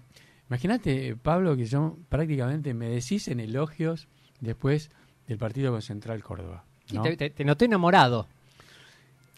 [0.49, 4.09] Imagínate, Pablo, que yo prácticamente me decís en elogios
[4.41, 4.91] después
[5.29, 6.65] del partido con Central Córdoba.
[6.87, 7.03] Sí, ¿no?
[7.03, 8.27] te, te- te noté enamorado.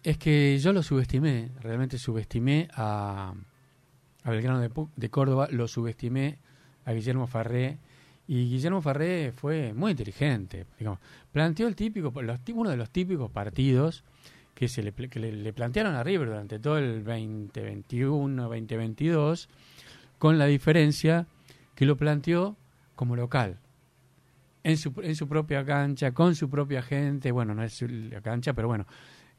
[0.03, 3.35] Es que yo lo subestimé, realmente subestimé a,
[4.25, 6.39] a Belgrano de, de Córdoba, lo subestimé
[6.85, 7.79] a Guillermo Farré,
[8.27, 10.67] y Guillermo Farré fue muy inteligente.
[10.79, 11.01] Digamos.
[11.33, 12.13] Planteó el típico,
[12.55, 14.05] uno de los típicos partidos
[14.55, 19.49] que, se le, que le, plantearon a River durante todo el 2021, 2022,
[20.19, 21.27] con la diferencia
[21.75, 22.57] que lo planteó
[22.95, 23.59] como local.
[24.65, 28.53] En su, en su propia cancha, con su propia gente, bueno, no es la cancha,
[28.53, 28.87] pero bueno,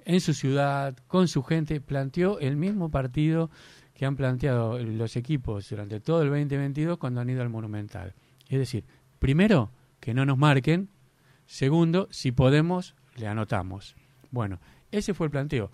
[0.06, 3.50] en su ciudad, con su gente, planteó el mismo partido
[3.94, 8.14] que han planteado los equipos durante todo el 2022 cuando han ido al Monumental.
[8.50, 8.84] Es decir,
[9.20, 10.90] primero, que no nos marquen,
[11.46, 13.96] segundo, si podemos, le anotamos.
[14.32, 14.60] Bueno,
[14.92, 15.72] ese fue el planteo.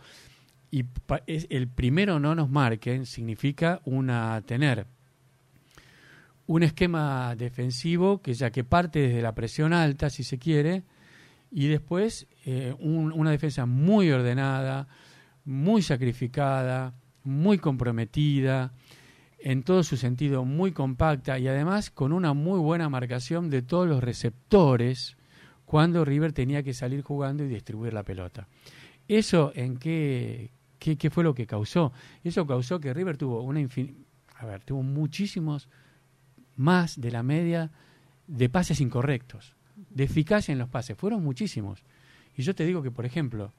[0.72, 0.86] Y
[1.26, 4.86] es, el primero no nos marquen significa una tener
[6.50, 10.82] un esquema defensivo que ya que parte desde la presión alta, si se quiere,
[11.52, 14.88] y después eh, un- una defensa muy ordenada,
[15.46, 18.74] muy sacrificada, muy comprometida,
[19.40, 23.88] en todo su sentido muy compacta y además con una muy buena marcación de todos
[23.88, 25.16] los receptores
[25.66, 28.48] cuando River tenía que salir jugando y distribuir la pelota.
[29.08, 31.94] ¿Eso en qué, qué, qué fue lo que causó?
[32.24, 33.96] Eso causó que River tuvo una infin-
[34.36, 35.70] a ver, tuvo muchísimos
[36.56, 37.72] más de la media
[38.28, 39.56] de pases incorrectos,
[39.90, 40.98] de eficacia en los pases.
[40.98, 41.84] Fueron muchísimos.
[42.36, 43.54] Y yo te digo que, por ejemplo,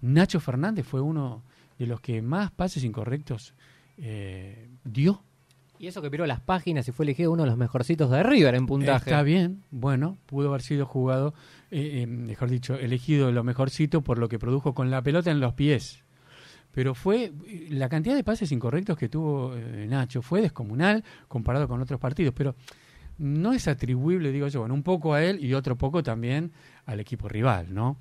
[0.00, 1.42] Nacho Fernández fue uno
[1.78, 3.54] de los que más pases incorrectos
[3.98, 5.22] eh, dio.
[5.78, 8.54] Y eso que piró las páginas y fue elegido uno de los mejorcitos de River
[8.54, 9.10] en puntaje.
[9.10, 11.34] Está bien, bueno, pudo haber sido jugado,
[11.70, 15.40] eh, eh, mejor dicho, elegido lo mejorcito por lo que produjo con la pelota en
[15.40, 16.02] los pies.
[16.72, 17.32] Pero fue
[17.70, 22.34] la cantidad de pases incorrectos que tuvo eh, Nacho fue descomunal comparado con otros partidos.
[22.36, 22.54] Pero
[23.18, 26.52] no es atribuible, digo yo, bueno, un poco a él y otro poco también
[26.84, 27.96] al equipo rival, ¿no?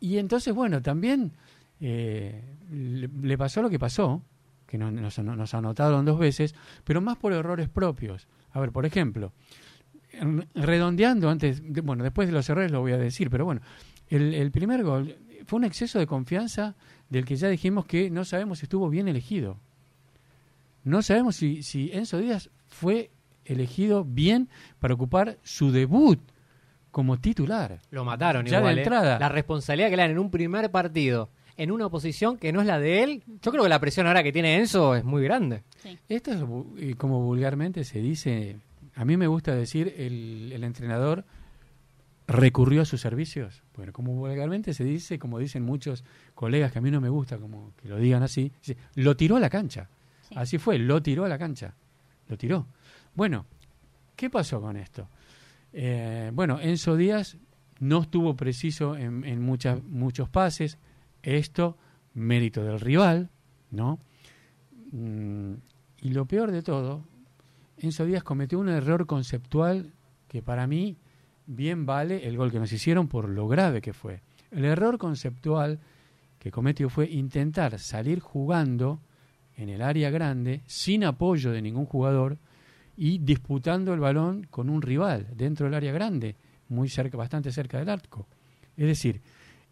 [0.00, 1.32] Y entonces, bueno, también
[1.80, 4.22] eh, le, pasó lo que pasó,
[4.66, 8.26] que no- nos, nos anotaron dos veces, pero más por errores propios.
[8.52, 9.32] A ver, por ejemplo,
[10.54, 13.60] redondeando antes, bueno, después de los errores lo voy a decir, pero bueno,
[14.08, 15.16] el, el primer gol
[15.46, 16.74] fue un exceso de confianza
[17.10, 19.58] del que ya dijimos que no sabemos si estuvo bien elegido.
[20.84, 23.10] No sabemos si, si Enzo Díaz fue
[23.44, 26.20] elegido bien para ocupar su debut
[26.90, 27.80] como titular.
[27.90, 28.82] Lo mataron Ya de igual, ¿eh?
[28.82, 29.18] entrada.
[29.18, 32.66] La responsabilidad que le dan en un primer partido, en una posición que no es
[32.66, 33.22] la de él.
[33.42, 35.62] Yo creo que la presión ahora que tiene Enzo es muy grande.
[35.82, 35.98] Sí.
[36.08, 36.32] Esto
[36.78, 38.56] es como vulgarmente se dice,
[38.94, 41.24] a mí me gusta decir, el, el entrenador
[42.26, 43.62] recurrió a sus servicios.
[43.76, 46.04] Bueno, como vulgarmente se dice, como dicen muchos
[46.34, 49.36] colegas que a mí no me gusta como que lo digan así, dice, lo tiró
[49.36, 49.88] a la cancha.
[50.28, 50.34] Sí.
[50.38, 51.74] Así fue, lo tiró a la cancha.
[52.28, 52.66] Lo tiró.
[53.14, 53.46] Bueno,
[54.16, 55.08] ¿qué pasó con esto?
[55.72, 57.36] Eh, bueno, Enzo Díaz
[57.80, 60.78] no estuvo preciso en, muchos pases.
[61.22, 61.76] Esto,
[62.14, 63.30] mérito del rival,
[63.70, 63.98] ¿no?
[64.92, 65.54] Mm,
[66.02, 67.04] y lo peor de todo,
[67.78, 69.92] Enzo Díaz cometió un error conceptual
[70.28, 70.96] que para mí
[71.46, 74.20] bien vale el gol que nos hicieron por lo grave que fue.
[74.50, 75.80] El error conceptual
[76.38, 79.00] que cometió fue intentar salir jugando
[79.56, 82.38] en el área grande sin apoyo de ningún jugador
[82.96, 86.36] y disputando el balón con un rival dentro del área grande,
[86.68, 88.26] muy cerca, bastante cerca del arco.
[88.76, 89.20] Es decir,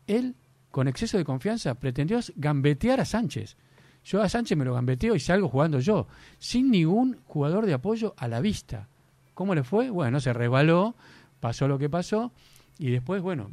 [0.06, 0.34] él
[0.70, 3.56] con exceso de confianza pretendió gambetear a Sánchez.
[4.04, 6.08] Yo a Sánchez me lo gambeteo y salgo jugando yo,
[6.38, 8.88] sin ningún jugador de apoyo a la vista.
[9.34, 9.90] ¿Cómo le fue?
[9.90, 10.94] Bueno, se resbaló,
[11.40, 12.32] pasó lo que pasó
[12.78, 13.50] y después, bueno,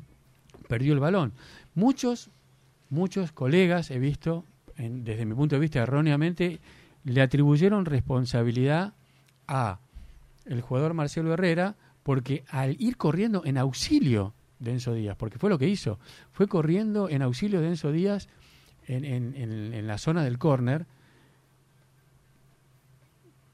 [0.68, 1.34] perdió el balón.
[1.76, 2.30] Muchos,
[2.90, 4.44] muchos colegas he visto,
[4.78, 6.60] en- desde mi punto de vista erróneamente,
[7.04, 8.94] le atribuyeron responsabilidad
[9.50, 9.80] a
[10.46, 15.50] el jugador Marcelo Herrera porque al ir corriendo en auxilio de Enzo Díaz, porque fue
[15.50, 16.00] lo que hizo,
[16.32, 18.28] fue corriendo en auxilio de Enzo Díaz
[18.88, 19.36] en, en-
[19.74, 20.86] en- la zona del córner,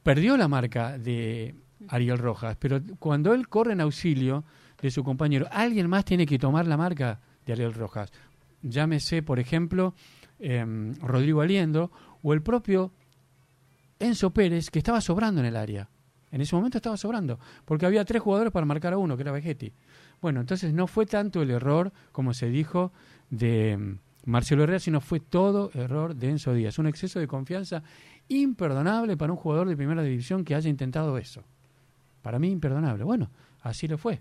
[0.03, 1.55] perdió la marca de
[1.87, 4.43] Ariel Rojas, pero cuando él corre en auxilio
[4.81, 8.11] de su compañero, alguien más tiene que tomar la marca de Ariel Rojas.
[8.61, 9.93] Llámese, por ejemplo,
[10.39, 11.91] em, Rodrigo Aliendo
[12.23, 12.91] o el propio
[13.99, 15.87] Enzo Pérez, que estaba sobrando en el área.
[16.31, 19.31] En ese momento estaba sobrando, porque había tres jugadores para marcar a uno, que era
[19.31, 19.71] Vegetti.
[20.21, 22.91] Bueno, entonces no fue tanto el error, como se dijo,
[23.29, 26.77] de mm, Marcelo Herrera, sino fue todo error de Enzo Díaz.
[26.79, 27.83] Un exceso de confianza
[28.27, 31.43] imperdonable para un jugador de primera división que haya intentado eso.
[32.21, 33.03] Para mí, imperdonable.
[33.03, 33.29] Bueno,
[33.61, 34.19] así lo fue.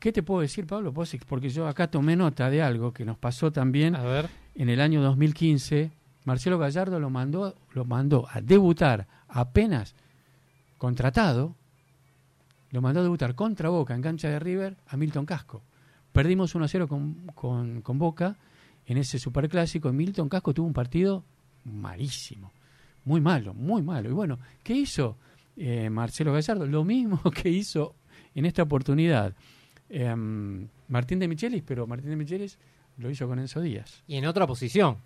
[0.00, 0.92] ¿Qué te puedo decir, Pablo?
[0.92, 4.28] Vos ex- Porque yo acá tomé nota de algo que nos pasó también A ver.
[4.54, 5.90] en el año 2015.
[6.28, 9.94] Marcelo Gallardo lo mandó, lo mandó a debutar apenas
[10.76, 11.56] contratado,
[12.70, 15.62] lo mandó a debutar contra Boca en cancha de River a Milton Casco.
[16.12, 18.36] Perdimos 1 a 0 con, con, con Boca
[18.84, 19.90] en ese superclásico.
[19.90, 21.24] Milton Casco tuvo un partido
[21.64, 22.52] malísimo,
[23.06, 24.10] muy malo, muy malo.
[24.10, 25.16] Y bueno, ¿qué hizo
[25.56, 26.66] eh, Marcelo Gallardo?
[26.66, 27.94] Lo mismo que hizo
[28.34, 29.32] en esta oportunidad
[29.88, 32.58] em, Martín de Michelis, pero Martín de Michelis
[32.98, 34.02] lo hizo con Enzo Díaz.
[34.06, 34.98] Y en otra posición.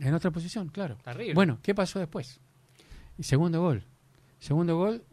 [0.00, 0.96] En otra posición, claro.
[1.04, 1.34] Terrible.
[1.34, 2.40] Bueno, ¿qué pasó después?
[3.18, 3.84] Y segundo gol.
[4.38, 5.04] Segundo gol,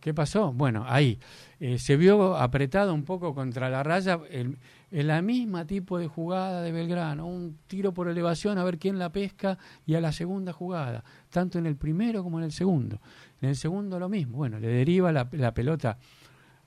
[0.00, 0.52] ¿qué pasó?
[0.52, 1.18] Bueno, ahí
[1.60, 4.56] eh, se vio apretado un poco contra la raya el,
[4.90, 8.98] en la misma tipo de jugada de Belgrano, un tiro por elevación a ver quién
[8.98, 13.00] la pesca y a la segunda jugada, tanto en el primero como en el segundo.
[13.42, 15.98] En el segundo lo mismo, bueno, le deriva la, la pelota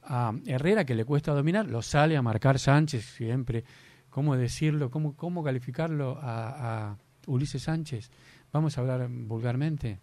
[0.04, 3.64] a Herrera que le cuesta dominar, lo sale a marcar Sánchez siempre.
[4.10, 4.90] ¿Cómo decirlo?
[4.90, 6.98] ¿Cómo, cómo calificarlo a, a
[7.30, 8.10] Ulises Sánchez?
[8.52, 10.00] Vamos a hablar vulgarmente.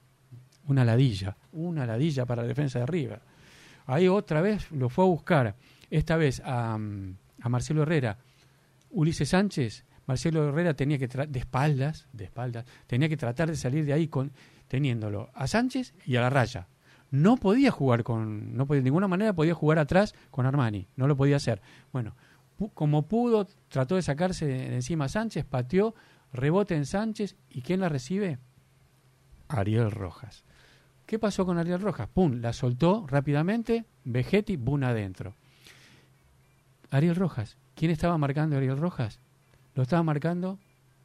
[0.68, 3.20] Una ladilla, una ladilla para la defensa de River.
[3.86, 5.54] Ahí otra vez lo fue a buscar,
[5.90, 6.76] esta vez a,
[7.48, 8.18] Marcelo Herrera.
[8.90, 13.84] Ulises Sánchez, Marcelo Herrera tenía que, de espaldas, de espaldas, tenía que tratar de salir
[13.84, 14.32] de ahí con,
[14.66, 16.66] teniéndolo a Sánchez y a la raya.
[17.10, 21.06] No podía jugar con, no podía, de ninguna manera podía jugar atrás con Armani, no
[21.06, 21.62] lo podía hacer.
[21.92, 22.16] Bueno,
[22.74, 25.94] como pudo, trató de sacarse de encima a Sánchez, pateó,
[26.32, 28.38] rebote en Sánchez, ¿y quién la recibe?
[29.48, 30.44] Ariel Rojas.
[31.06, 32.08] ¿Qué pasó con Ariel Rojas?
[32.08, 35.34] Pum, la soltó rápidamente, Vegetti, boom adentro.
[36.90, 37.56] Ariel Rojas.
[37.74, 39.20] ¿Quién estaba marcando a Ariel Rojas?
[39.74, 40.58] Lo estaba marcando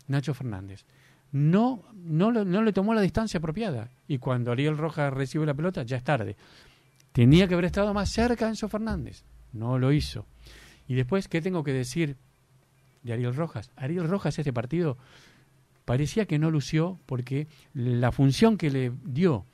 [0.08, 0.86] Nacho Fernández.
[1.32, 3.90] No, no, no le tomó la distancia apropiada.
[4.08, 6.36] Y cuando Ariel Rojas recibe la pelota, ya es tarde.
[7.12, 9.24] Tenía que haber estado más cerca Enzo Fernández.
[9.54, 10.26] No lo hizo.
[10.88, 12.18] Y después, ¿qué tengo que decir
[13.04, 13.72] de Ariel Rojas?
[13.76, 14.98] Ariel Rojas, este partido,
[15.86, 19.46] parecía que no lució porque la función que le dio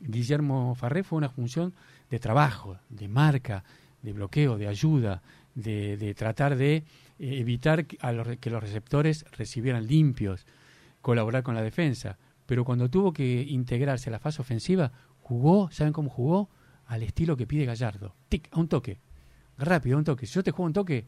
[0.00, 1.74] Guillermo Farré fue una función
[2.10, 3.64] de trabajo, de marca,
[4.02, 5.22] de bloqueo, de ayuda,
[5.54, 6.84] de, tratar de eh,
[7.18, 10.46] evitar que, a los, que los receptores recibieran limpios,
[11.00, 12.18] colaborar con la defensa.
[12.46, 16.50] Pero cuando tuvo que integrarse a la fase ofensiva, jugó, ¿saben cómo jugó?
[16.86, 18.14] Al estilo que pide Gallardo.
[18.28, 18.98] Tic, a un toque.
[19.56, 20.26] Rápido, a un toque.
[20.26, 21.06] Si yo te juego un toque,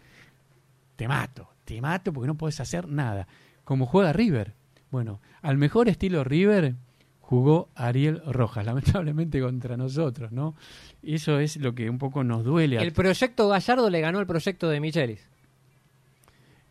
[0.97, 1.49] te mato.
[1.65, 3.29] Te mato porque no puedes hacer nada.
[3.65, 4.55] Como juega River.
[4.91, 6.75] Bueno, al mejor estilo River
[7.21, 10.55] jugó Ariel Rojas, lamentablemente contra nosotros, ¿no?
[11.03, 12.77] Eso es lo que un poco nos duele.
[12.77, 15.29] El proyecto Gallardo le ganó el proyecto de Michelis.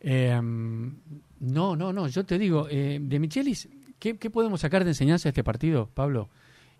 [0.00, 4.90] Eh, no, no, no, yo te digo, eh, de Michelis, ¿qué, qué podemos sacar de
[4.90, 6.28] enseñanza de este partido, Pablo?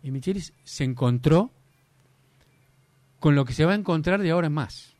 [0.02, 1.50] Y Michelis se encontró
[3.18, 4.94] con lo que se va a encontrar de ahora en más.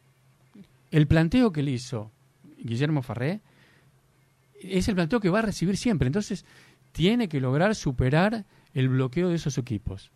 [0.91, 2.11] El planteo que le hizo
[2.67, 3.41] Guillermo Farré
[4.61, 6.07] es el planteo que va a recibir siempre.
[6.07, 6.45] Entonces,
[6.93, 10.11] tiene que lograr superar el bloqueo de esos equipos.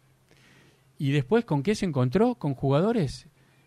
[0.99, 2.35] Y después, ¿con qué se encontró?
[2.35, 3.27] Con jugadores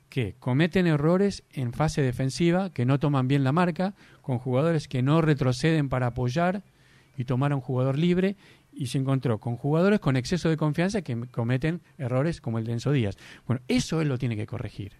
[0.09, 5.01] que cometen errores en fase defensiva, que no toman bien la marca, con jugadores que
[5.01, 6.63] no retroceden para apoyar
[7.17, 8.35] y tomar a un jugador libre,
[8.71, 12.73] y se encontró con jugadores con exceso de confianza que cometen errores como el de
[12.73, 13.17] Enzo Díaz.
[13.47, 14.93] Bueno, eso él lo tiene que corregir,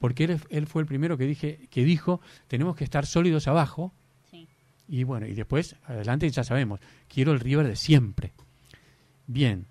[0.00, 3.92] porque él, él fue el primero que, dije, que dijo, tenemos que estar sólidos abajo,
[4.30, 4.48] Sí.
[4.88, 8.32] y bueno, y después, adelante ya sabemos, quiero el River de siempre.
[9.26, 9.66] Bien,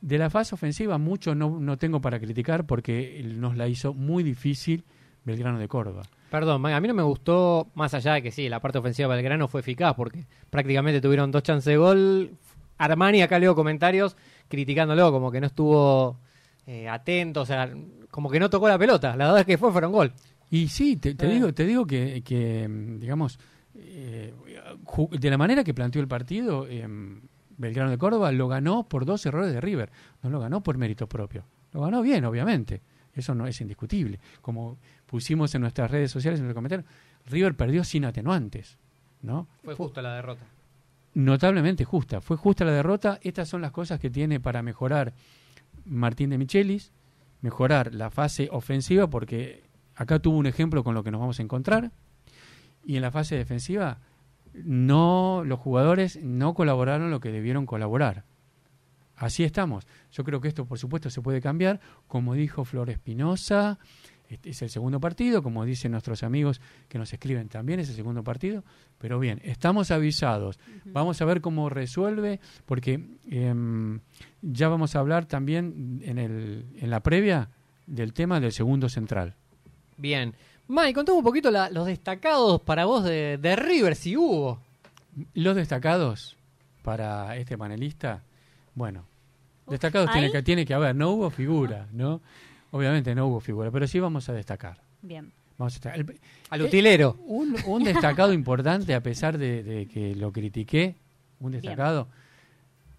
[0.00, 3.94] de la fase ofensiva mucho no, no tengo para criticar porque él nos la hizo
[3.94, 4.84] muy difícil
[5.24, 6.02] Belgrano de Córdoba.
[6.30, 9.24] Perdón, a mí no me gustó, más allá de que sí, la parte ofensiva del
[9.24, 12.32] grano fue eficaz porque prácticamente tuvieron dos chances de gol.
[12.76, 14.16] Armani, acá leo comentarios
[14.48, 16.18] criticándolo, como que no estuvo
[16.66, 17.72] eh, atento, o sea,
[18.14, 19.16] como que no tocó la pelota.
[19.16, 20.12] La verdad es que fue, fueron gol.
[20.48, 21.30] Y sí, te, te Eh.
[21.34, 23.40] digo, te digo que, que, mm, digamos,
[23.74, 24.32] eh,
[25.18, 26.86] de la manera que planteó el partido, eh,
[27.58, 29.90] Belgrano de Córdoba lo ganó por dos errores de River,
[30.22, 31.44] no lo ganó por mérito propio.
[31.72, 32.82] Lo ganó bien, obviamente.
[33.14, 34.20] Eso no es indiscutible.
[34.40, 36.88] Como pusimos en nuestras redes sociales en los comentarios,
[37.26, 38.78] River perdió sin atenuantes,
[39.22, 39.48] ¿no?
[39.64, 40.44] Fue justa la derrota.
[41.14, 42.20] notablemente justa.
[42.20, 43.18] Fue justa la derrota.
[43.22, 45.14] Estas son las cosas que tiene para mejorar
[45.84, 46.92] Martín de Michelis,
[47.44, 51.42] mejorar la fase ofensiva, porque acá tuvo un ejemplo con lo que nos vamos a
[51.42, 51.92] encontrar.
[52.86, 53.98] Y en la fase defensiva,
[54.54, 58.24] no, los jugadores no colaboraron lo que debieron colaborar.
[59.14, 59.86] Así estamos.
[60.10, 61.80] Yo creo que esto, por supuesto, se puede cambiar.
[62.08, 63.78] Como dijo Flor Espinosa,
[64.34, 67.96] este es el segundo partido, como dicen nuestros amigos que nos escriben también, es el
[67.96, 68.62] segundo partido.
[68.98, 70.58] Pero bien, estamos avisados.
[70.84, 74.00] Vamos a ver cómo resuelve, porque em,
[74.42, 77.48] ya vamos a hablar también en, el, en la previa
[77.86, 79.34] del tema del segundo central.
[79.96, 80.34] Bien.
[80.68, 84.58] Mike, contame un poquito la- los destacados para vos de, de River, si hubo.
[85.34, 86.36] Los destacados
[86.82, 88.22] para este panelista,
[88.74, 89.04] bueno,
[89.66, 92.20] Uf, destacados tiene que, tiene que haber, no hubo figura, ¿no?
[92.76, 94.80] Obviamente no hubo figura, pero sí vamos a destacar.
[95.00, 95.30] Bien.
[95.56, 96.00] Vamos a destacar.
[96.00, 97.16] El- Al Eh, utilero.
[97.26, 100.96] un, un destacado importante, a pesar de, de que lo critiqué,
[101.38, 102.08] un destacado,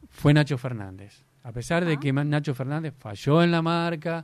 [0.10, 1.24] fue Nacho Fernández.
[1.44, 2.00] A pesar de Ah.
[2.00, 4.24] que Nacho Fernández falló en la marca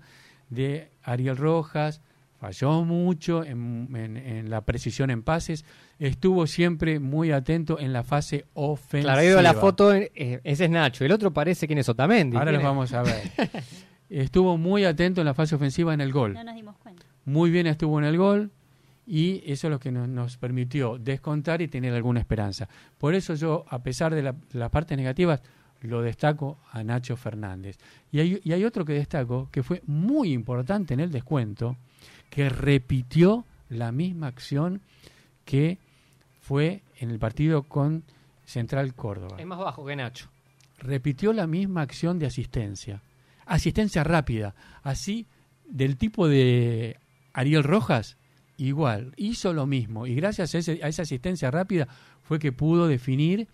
[0.50, 2.00] de Ariel Rojas,
[2.40, 5.66] falló mucho en, en- en la precisión en pases,
[6.00, 9.14] estuvo siempre muy atento en la fase ofensiva.
[9.14, 11.04] Claro, ahí veo la foto, eh, ese es Nacho.
[11.04, 12.38] El otro parece quién es Otamendi.
[12.38, 13.22] Ahora ¿Quién los vamos a ver.
[14.12, 16.34] Estuvo muy atento en la fase ofensiva en el gol.
[16.34, 17.06] No nos dimos cuenta.
[17.26, 18.52] muy bien estuvo en el gol
[19.08, 22.68] y eso es lo que nos, nos permitió descontar y tener alguna esperanza.
[22.98, 25.42] Por eso yo, a pesar de la- las partes negativas,
[25.82, 27.78] lo destaco a Nacho Fernández.
[28.12, 31.78] Y hay, y hay otro que destaco que fue muy importante en el descuento,
[32.30, 34.82] que repitió la misma acción
[35.46, 35.78] que
[36.42, 38.04] fue en el partido con
[38.46, 40.28] Central Córdoba Es más bajo que Nacho.
[40.80, 43.02] repitió la misma acción de asistencia.
[43.54, 44.56] Asistencia rápida.
[44.84, 45.28] Así,
[45.68, 46.98] del tipo de
[47.34, 48.18] Ariel Rojas,
[48.58, 49.14] igual.
[49.18, 50.08] Hizo lo mismo.
[50.08, 51.88] Y gracias a, ese- a esa asistencia rápida
[52.24, 53.48] fue que pudo definir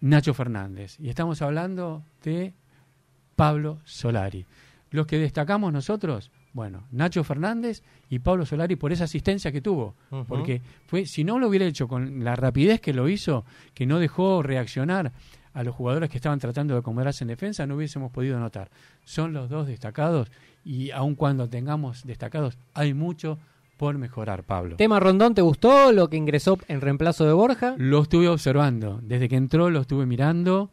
[0.00, 0.96] Nacho Fernández.
[0.98, 2.54] Y estamos hablando de
[3.36, 4.46] Pablo Solari.
[4.90, 9.94] Los que destacamos nosotros, bueno, Nacho Fernández y Pablo Solari por esa asistencia que tuvo.
[10.26, 13.44] Porque fue, si no lo hubiera hecho con la rapidez que lo hizo,
[13.74, 15.12] que no dejó reaccionar
[15.52, 18.70] a los jugadores que estaban tratando de acomodarse en defensa, no hubiésemos podido notar.
[19.04, 20.30] Son los dos destacados
[20.64, 23.38] y aun cuando tengamos destacados, hay mucho
[23.76, 24.76] por mejorar, Pablo.
[24.76, 27.74] Tema Rondón, ¿te gustó lo que ingresó en reemplazo de Borja?
[27.78, 29.00] Lo estuve observando.
[29.02, 30.70] Desde que entró lo estuve mirando.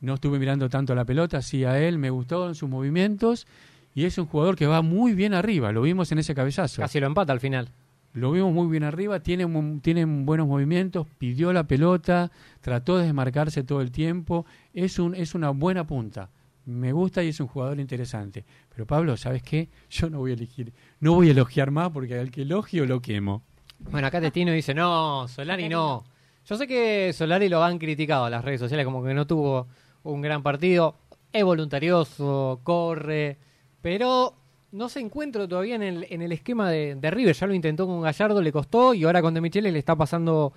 [0.00, 3.46] No estuve mirando tanto la pelota, sí a él, me gustó en sus movimientos.
[3.94, 6.82] Y es un jugador que va muy bien arriba, lo vimos en ese cabezazo.
[6.82, 7.68] Casi lo empata al final.
[8.14, 13.80] Lo vimos muy bien arriba, tiene, buenos movimientos, pidió la pelota, trató de desmarcarse todo
[13.80, 14.44] el tiempo.
[14.74, 16.28] Es, un, es una buena punta.
[16.66, 18.44] me gusta y es un jugador interesante.
[18.68, 19.70] Pero Pablo, ¿sabes qué?
[19.90, 23.00] Yo no voy a elegir, no voy a elogiar más porque al que elogio lo
[23.00, 23.42] quemo.
[23.78, 26.04] Bueno, acá Testino dice, no, Solari no.
[26.44, 29.68] Yo sé que Solari lo han criticado las redes sociales, como que no tuvo
[30.02, 30.96] un gran partido.
[31.32, 33.38] Es voluntarioso, corre,
[33.80, 34.34] pero
[34.72, 37.34] no se encuentra todavía en el, en el esquema de, de River.
[37.34, 40.52] Ya lo intentó con Gallardo, le costó, y ahora con De Michele le está pasando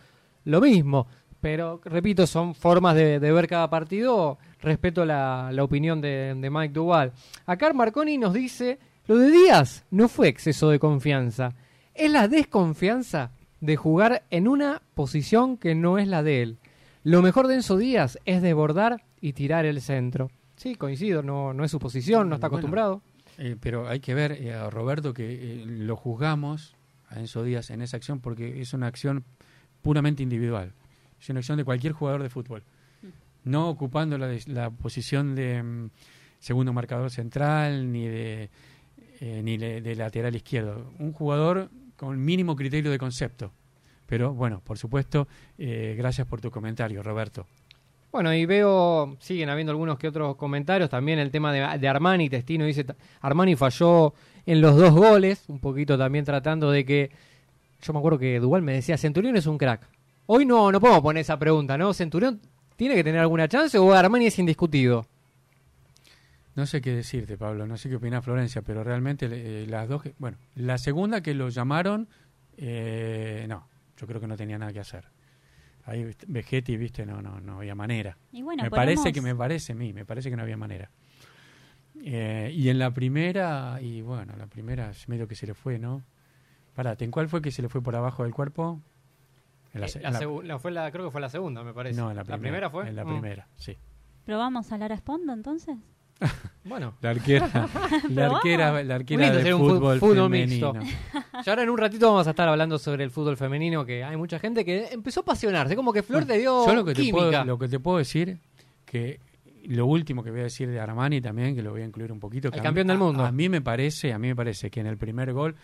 [0.46, 1.08] lo mismo.
[1.42, 4.38] Pero, repito, son formas de, de ver cada partido.
[4.62, 7.12] Respeto la, la opinión de, de Mike Duval.
[7.46, 11.54] Acá Marconi nos dice, lo de Díaz no fue exceso de confianza.
[11.94, 16.58] Es la desconfianza de jugar en una posición que no es la de él.
[17.04, 20.32] Lo mejor de Enzo Díaz es desbordar y tirar el centro.
[20.56, 23.02] Sí, coincido, no, no es su posición, no está Bueno, acostumbrado.
[23.38, 26.76] Eh, pero hay que ver eh, a Roberto que eh, lo juzgamos
[27.10, 29.24] a Enzo Díaz en esa acción porque es una acción
[29.82, 30.74] puramente individual.
[31.20, 32.64] Es una acción de cualquier jugador de fútbol.
[33.44, 35.90] No ocupando la, posición de mm,
[36.40, 38.50] segundo marcador central ni de
[39.22, 40.92] eh, ni de, de lateral izquierdo.
[41.00, 43.54] Un jugador con mínimo criterio de concepto.
[44.06, 45.28] Pero bueno, por supuesto,
[45.58, 47.48] eh, gracias por tu comentario, Roberto.
[48.16, 50.90] Bueno, y veo, siguen habiendo algunos que otros comentarios.
[50.90, 52.86] También el tema de, de Armani, Testino dice,
[53.20, 54.14] Armani falló
[54.46, 57.12] en los dos goles, un poquito también tratando de que,
[57.82, 59.82] yo me acuerdo que Duval me decía, Centurión es un crack.
[60.28, 61.94] Hoy no, no podemos poner esa pregunta, ¿no?
[61.94, 62.40] ¿Centurión
[62.78, 65.06] tiene que tener alguna chance o Armani es indiscutido?
[66.56, 70.02] No sé qué decirte, Pablo, no sé qué opina Florencia, pero realmente eh, las dos,
[70.04, 72.08] que- bueno, la segunda que lo llamaron,
[72.56, 75.04] eh, no, yo creo que no tenía nada que hacer.
[75.86, 78.18] Ahí Vegetti, viste, no, no, no había manera.
[78.32, 80.90] Y bueno, me parece que me parece a mí, me parece que no había manera.
[82.04, 85.80] Eh, y en la primera, y bueno, la primera es medio que se le fue,
[85.80, 86.02] ¿no?
[86.76, 88.82] Parate, ¿en cuál fue que se le fue por abajo del cuerpo?
[89.74, 92.00] En Eh, la en la- la fue la, creo que fue la segunda, me parece.
[92.02, 92.70] no, en la primera.
[92.70, 92.88] fue?
[92.90, 93.10] En la Mm.
[93.10, 93.78] primera, sí.
[94.26, 95.78] ¿Probamos a Lara Espondo entonces?
[96.66, 97.48] Bueno, La arquera,
[98.10, 100.74] la arquera, la arquera de fútbol, fútbol femenino.
[100.74, 101.12] mixto.
[101.46, 104.18] ya ahora en un ratito vamos a estar hablando sobre el fútbol femenino, que hay
[104.18, 107.02] mucha gente que empezó a apasionarse, como que Flor te dio Yo lo que te,
[107.04, 107.18] química.
[107.18, 108.40] puedo, lo que te puedo decir,
[108.86, 109.20] que
[109.68, 112.20] lo último que voy a decir de Armani también, que lo voy a incluir un
[112.20, 112.50] poquito.
[112.50, 113.24] que El campeón mí- del mundo.
[113.24, 115.56] A, a mí me parece, a mí me parece que en el primer gol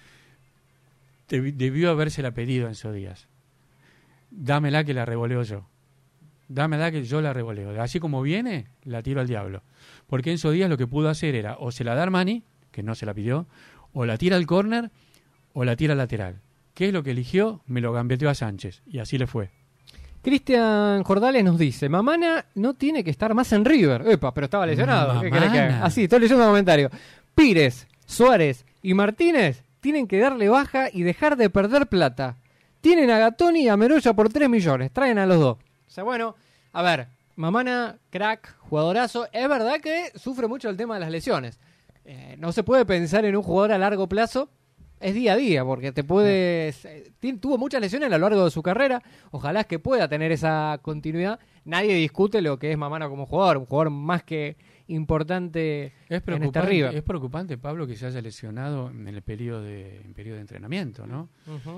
[1.30, 3.28] debi- debió habérsela pedido Enzo Díaz.
[4.30, 5.66] Dámela que la revoleo yo.
[6.54, 7.82] Dámela que yo la revoleo.
[7.82, 9.64] Así como viene, la tiro al diablo.
[10.08, 12.93] Porque Enzo Díaz lo que pudo hacer era o se la da Armani, que no
[12.93, 13.47] se la pidió,
[13.93, 14.91] o la tira al córner
[15.54, 16.41] o la tira al lateral.
[16.74, 17.62] ¿Qué es lo que eligió?
[17.68, 18.82] Me lo gambeteó a Sánchez.
[18.86, 19.49] Y así le fue.
[20.22, 24.04] Cristian Jordales nos dice, Mamana no tiene que estar más en River.
[24.08, 25.22] Epa, pero estaba lesionado.
[25.22, 25.68] ¿Qué querés que haga?
[25.68, 25.86] Mamana.
[25.86, 26.89] Así, estoy leyendo el comentario.
[27.34, 32.38] Pires, Suárez y Martínez tienen que darle baja y dejar de perder plata.
[32.82, 34.91] Tienen a Gatoni y a Meroya por 3 millones.
[34.91, 35.58] Traen a los dos.
[35.92, 36.36] O sea, bueno,
[36.72, 39.28] a ver, Mamana, crack, jugadorazo.
[39.34, 41.60] Es verdad que sufre mucho el tema de las lesiones.
[42.06, 44.50] Eh, no se puede pensar en un jugador a largo plazo.
[45.02, 46.86] Es día a día, porque te puedes.
[46.86, 47.12] eh,
[47.42, 49.04] tuvo muchas lesiones a lo largo de su carrera.
[49.32, 51.42] Ojalá que pueda tener esa continuidad.
[51.66, 53.58] Nadie discute lo que es Mamana como jugador.
[53.58, 54.56] Un jugador más que
[54.88, 56.96] importante Es en este preocupante, River.
[56.96, 61.06] es preocupante, Pablo, que se haya lesionado en el periodo de, en periodo de entrenamiento,
[61.06, 61.28] ¿no?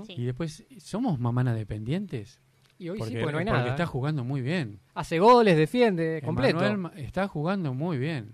[0.05, 0.13] Sí.
[0.17, 2.39] Y después, ¿somos mamana dependientes?
[2.83, 3.69] Y hoy porque, sí, porque no hay porque nada.
[3.71, 4.79] está jugando muy bien.
[4.93, 6.59] Hace goles, defiende, completo.
[6.95, 8.33] Está jugando muy bien.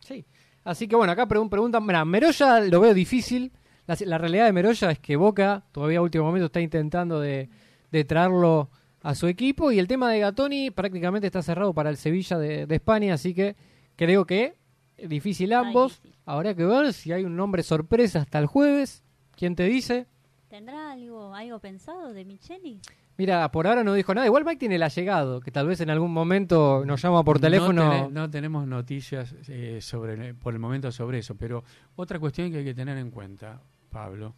[0.00, 0.24] Sí.
[0.64, 3.50] Así que bueno, acá pregun- preguntan, mira, Meroya lo veo difícil.
[3.86, 7.48] La, la realidad de Meroya es que Boca todavía a último momento está intentando de,
[7.90, 8.70] de traerlo
[9.02, 12.66] a su equipo y el tema de Gatoni prácticamente está cerrado para el Sevilla de,
[12.66, 13.56] de España, así que
[13.96, 14.54] creo que
[14.96, 16.00] es difícil ambos.
[16.26, 19.02] Habrá que ver si hay un nombre sorpresa hasta el jueves.
[19.36, 20.06] ¿Quién te dice?
[20.48, 22.80] ¿Tendrá algo, algo pensado de Micheli?
[23.18, 24.26] Mira, por ahora no dijo nada.
[24.26, 27.84] Igual Mike tiene el allegado, que tal vez en algún momento nos llama por teléfono.
[27.84, 31.64] No, tene- no tenemos noticias eh, sobre por el momento sobre eso, pero
[31.96, 33.60] otra cuestión que hay que tener en cuenta,
[33.90, 34.36] Pablo,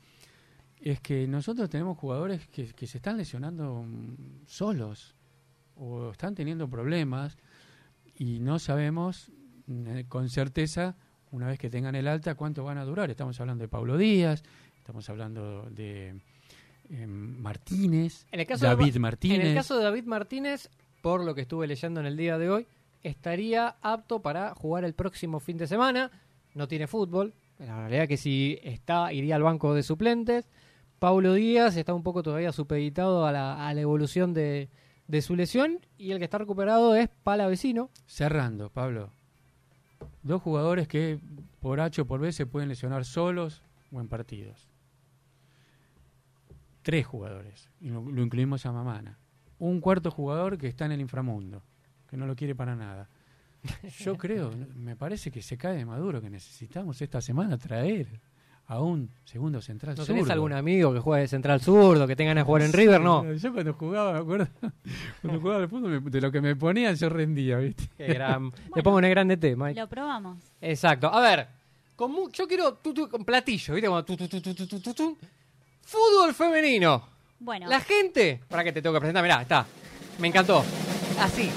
[0.81, 5.15] es que nosotros tenemos jugadores que, que se están lesionando mm, solos
[5.77, 7.37] o están teniendo problemas
[8.17, 9.31] y no sabemos
[9.67, 10.97] mm, con certeza,
[11.33, 13.11] una vez que tengan el alta, cuánto van a durar.
[13.11, 14.43] Estamos hablando de Pablo Díaz,
[14.79, 16.19] estamos hablando de
[16.91, 19.41] eh, Martínez, En el caso David de, Martínez.
[19.41, 20.69] En el caso de David Martínez,
[21.03, 22.67] por lo que estuve leyendo en el día de hoy,
[23.03, 26.11] estaría apto para jugar el próximo fin de semana.
[26.55, 27.33] No tiene fútbol.
[27.59, 30.49] La realidad que si está, iría al banco de suplentes.
[30.99, 34.69] Paulo Díaz está un poco todavía supeditado a la, a la evolución de,
[35.07, 35.79] de su lesión.
[35.97, 37.91] Y el que está recuperado es Palavecino.
[38.07, 39.11] Cerrando, Pablo.
[40.23, 41.21] Dos jugadores que
[41.61, 43.63] por H o por B se pueden lesionar solos
[43.93, 44.70] o en partidos.
[46.83, 49.19] Tres jugadores, y lo, lo incluimos a Mamana.
[49.59, 51.63] Un cuarto jugador que está en el inframundo,
[52.09, 53.09] que no lo quiere para nada.
[53.99, 58.07] Yo creo, me parece que se cae de maduro, que necesitamos esta semana traer
[58.67, 60.15] a un segundo central ¿No zurdo.
[60.15, 63.01] tenés algún amigo que juegue de central zurdo, que tenga ganas de jugar en River?
[63.03, 63.31] No.
[63.35, 64.49] Yo cuando jugaba, me acuerdo,
[65.21, 67.85] cuando jugaba al fútbol, me- de lo que me ponían yo rendía, ¿viste?
[67.99, 69.79] Qué gran- Te pongo en el grande T, Mike.
[69.79, 70.39] Lo probamos.
[70.63, 71.13] Exacto.
[71.13, 71.47] A ver,
[71.97, 73.89] con mu- yo quiero tu, tu- con platillo, ¿viste?
[73.89, 75.19] Como tu, tu, tu, tu, tu, tu, tu, tu.
[75.83, 77.09] Fútbol femenino.
[77.39, 78.41] Bueno, La gente.
[78.49, 79.23] ¿Para qué te tengo que presentar?
[79.23, 79.67] Mirá, está.
[80.19, 80.65] Me encantó.
[81.19, 81.51] Así.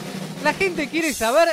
[0.44, 1.50] La gente quiere saber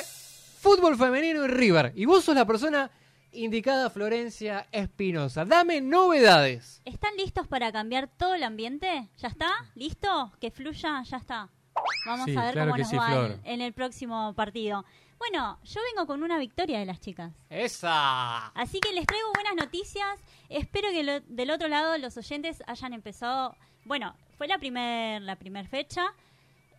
[0.61, 1.93] fútbol femenino en River.
[1.97, 2.91] Y vos sos la persona
[3.33, 5.45] indicada, Florencia Espinosa.
[5.45, 6.81] Dame novedades.
[6.85, 9.09] ¿están listos para cambiar todo el ambiente?
[9.19, 9.49] ¿Ya está?
[9.75, 10.33] ¿Listo?
[10.41, 11.03] ¿Que fluya?
[11.03, 11.49] Ya está.
[12.07, 14.85] Vamos Sí, a ver claro cómo nos sí, va en el próximo partido.
[15.21, 17.33] Bueno, yo vengo con una victoria de las chicas.
[17.51, 18.47] Esa.
[18.49, 20.19] Así que les traigo buenas noticias.
[20.49, 23.55] Espero que lo- del otro lado los oyentes hayan empezado.
[23.85, 26.15] Bueno, fue la primer, la primer fecha.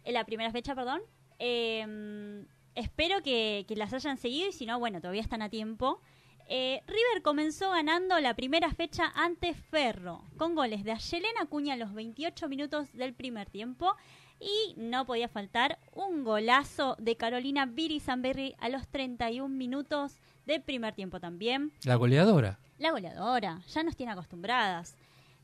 [0.03, 1.01] eh, la primera fecha, perdón.
[1.37, 6.01] Eh, espero que, que las hayan seguido y si no, bueno, todavía están a tiempo.
[6.49, 11.77] Eh, River comenzó ganando la primera fecha ante Ferro, con goles de Ayelena Cuña a
[11.77, 13.95] los 28 minutos del primer tiempo.
[14.41, 20.17] Y no podía faltar un golazo de Carolina Viri Zamberri a los 31 minutos
[20.47, 21.71] del primer tiempo también.
[21.83, 22.59] La goleadora.
[22.79, 24.97] La goleadora, ya nos tiene acostumbradas.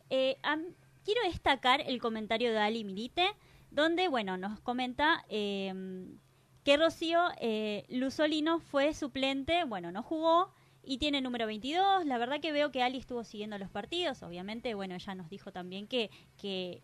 [0.09, 0.37] Eh,
[1.05, 3.27] quiero destacar el comentario de Ali Milite,
[3.69, 6.07] donde, bueno, nos comenta eh,
[6.63, 10.51] que Rocío eh, Luzolino fue suplente, bueno, no jugó
[10.83, 12.05] y tiene número 22.
[12.05, 15.51] La verdad que veo que Ali estuvo siguiendo los partidos, obviamente, bueno, ella nos dijo
[15.51, 16.81] también que, que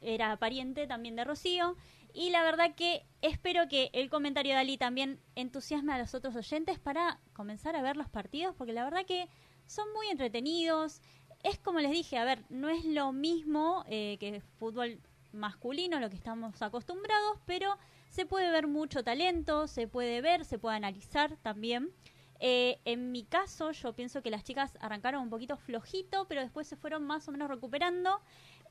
[0.00, 1.76] era pariente también de Rocío.
[2.12, 6.34] Y la verdad que espero que el comentario de Ali también entusiasme a los otros
[6.34, 9.28] oyentes para comenzar a ver los partidos, porque la verdad que
[9.66, 11.02] son muy entretenidos.
[11.42, 14.98] Es como les dije, a ver, no es lo mismo eh, que fútbol
[15.32, 17.76] masculino, lo que estamos acostumbrados, pero
[18.08, 21.92] se puede ver mucho talento, se puede ver, se puede analizar también.
[22.40, 26.66] Eh, en mi caso, yo pienso que las chicas arrancaron un poquito flojito, pero después
[26.66, 28.20] se fueron más o menos recuperando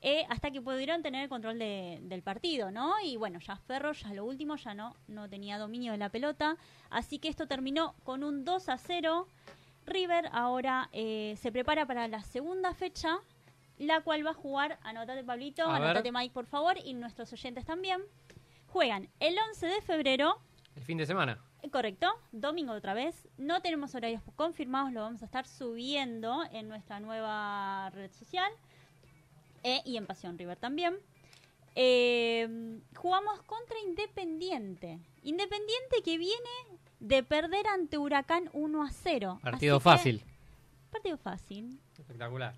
[0.02, 2.94] eh, hasta que pudieron tener el control de- del partido, ¿no?
[3.02, 6.56] Y bueno, ya Ferro, ya lo último, ya no, no tenía dominio de la pelota.
[6.90, 9.26] Así que esto terminó con un 2 a 0.
[9.86, 13.18] River ahora eh, se prepara para la segunda fecha,
[13.78, 15.88] la cual va a jugar, anotate Pablito, A ver.
[15.90, 18.00] anotate Mike por favor, y nuestros oyentes también.
[18.68, 20.38] Juegan el 11 de febrero
[20.74, 21.38] El fin de semana.
[21.62, 23.28] eh, Correcto, domingo otra vez.
[23.38, 28.50] No tenemos horarios confirmados, lo vamos a estar subiendo en nuestra nueva red social
[29.62, 30.96] eh, y en Pasión River también.
[31.74, 34.98] Eh, jugamos contra Independiente.
[35.22, 36.50] Independiente que viene
[37.00, 39.38] de perder ante Huracán 1 a 0.
[39.42, 40.24] Partido Así que- fácil.
[40.90, 41.80] Partido fácil.
[41.98, 42.54] Espectacular.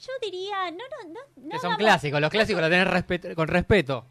[0.00, 3.46] Yo diría, no, no, no, no Que son clásicos, los clásicos los tenés respet- con
[3.48, 4.04] respeto.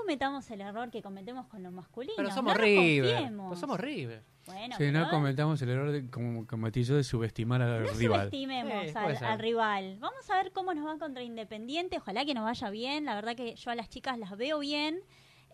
[0.00, 2.14] No cometamos el error que cometemos con los masculinos.
[2.16, 3.32] Pero no somos nos River.
[3.32, 4.22] Pero somos River.
[4.46, 8.20] Bueno, Sí, no comentamos el error de, como cometí yo de subestimar al No rival.
[8.30, 9.98] subestimemos al rival.
[10.00, 11.98] Vamos a ver cómo nos va contra Independiente.
[11.98, 13.04] Ojalá que nos vaya bien.
[13.04, 15.00] La verdad que yo a las chicas las veo bien.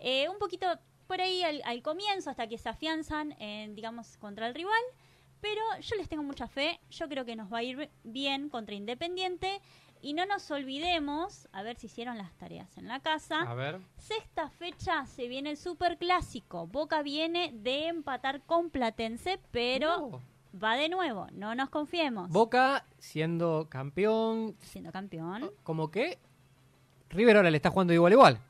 [0.01, 0.67] Eh, un poquito
[1.07, 4.73] por ahí al, al comienzo, hasta que se afianzan, en, digamos, contra el rival.
[5.41, 6.81] Pero yo les tengo mucha fe.
[6.91, 9.61] Yo creo que nos va a ir bien contra Independiente.
[10.03, 13.41] Y no nos olvidemos, a ver si hicieron las tareas en la casa.
[13.41, 13.81] A ver.
[13.99, 16.67] Sexta fecha se viene el super clásico.
[16.67, 20.23] Boca viene de empatar con Platense, pero No.
[20.63, 21.27] va de nuevo.
[21.33, 22.31] No nos confiemos.
[22.31, 25.51] Boca siendo campeón, siendo campeón.
[25.65, 26.19] como que
[27.11, 28.41] River ahora le está jugando igual igual.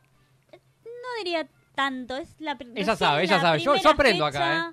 [0.53, 3.59] No diría tanto, es la pri- Ella sabe, ella la sabe.
[3.61, 4.69] Yo- yo primera aprendo acá.
[4.71, 4.73] ¿eh?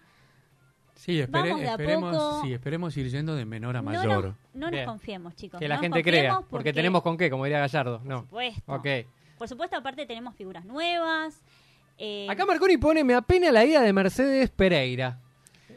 [1.04, 2.42] Sí, espere- Vamos de a esperemos, poco.
[2.44, 4.24] sí, esperemos ir yendo de menor a No, mayor.
[4.26, 4.86] nos, no nos Bien.
[4.86, 5.60] confiemos, chicos.
[5.60, 7.98] Que la no nos gente crea, confiemos porque, tenemos con qué, como diría Gallardo.
[8.00, 8.20] Por No.
[8.22, 8.74] supuesto.
[8.74, 8.88] Ok.
[9.38, 11.42] Por supuesto, aparte tenemos figuras nuevas.
[11.98, 15.20] eh, Acá Marconi pone, me apena la ida de Mercedes Pereira.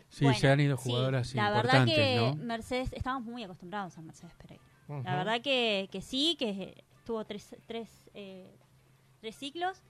[0.09, 2.35] Sí, bueno, se han ido sí, jugadoras La verdad importantes, que ¿no?
[2.45, 4.63] Mercedes, estábamos muy acostumbrados a Mercedes Pereira.
[4.89, 5.03] Ujú.
[5.03, 8.49] La verdad que, que sí, que tuvo tres, tres, eh,
[9.21, 9.83] tres ciclos.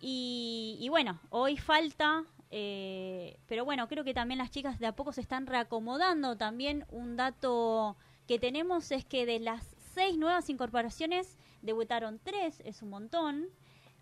[0.00, 2.24] Y, y bueno, hoy falta,
[2.54, 6.36] eh, pero bueno, creo que también las chicas de a poco se están reacomodando.
[6.36, 7.96] También un dato
[8.28, 13.46] que tenemos es que de las seis nuevas incorporaciones debutaron tres, es un montón.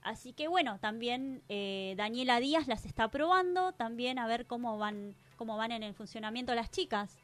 [0.03, 5.15] Así que bueno, también eh, Daniela Díaz las está probando, también a ver cómo van,
[5.37, 7.19] cómo van en el funcionamiento las chicas.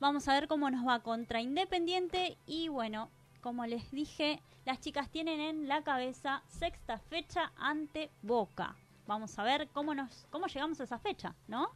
[0.00, 3.08] Vamos a ver cómo nos va contra Independiente y bueno,
[3.40, 8.74] como les dije, las chicas tienen en la cabeza sexta fecha ante Boca.
[9.06, 11.68] Vamos a ver cómo nos cómo llegamos a esa fecha, ¿no?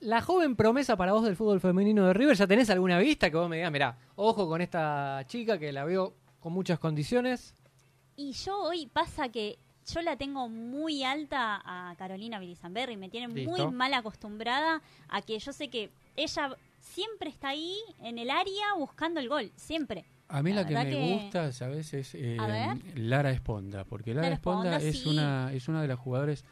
[0.00, 3.36] La joven promesa para vos del fútbol femenino de River, ¿ya tenés alguna vista que
[3.36, 7.54] vos me digas, mirá, ojo con esta chica que la veo con muchas condiciones?
[8.14, 9.58] Y yo hoy pasa que
[9.92, 13.50] yo la tengo muy alta a Carolina Bilizamberri, me tiene Listo.
[13.50, 18.74] muy mal acostumbrada a que yo sé que ella siempre está ahí en el área
[18.76, 20.04] buscando el gol, siempre.
[20.28, 21.92] A mí la, La que me que- gusta, ¿sabes?
[21.94, 22.36] Es eh.
[22.94, 25.08] Lara Esponda, porque Lara, Lara Esponda, Esponda, es sí.
[25.08, 26.44] una es una de las jugadores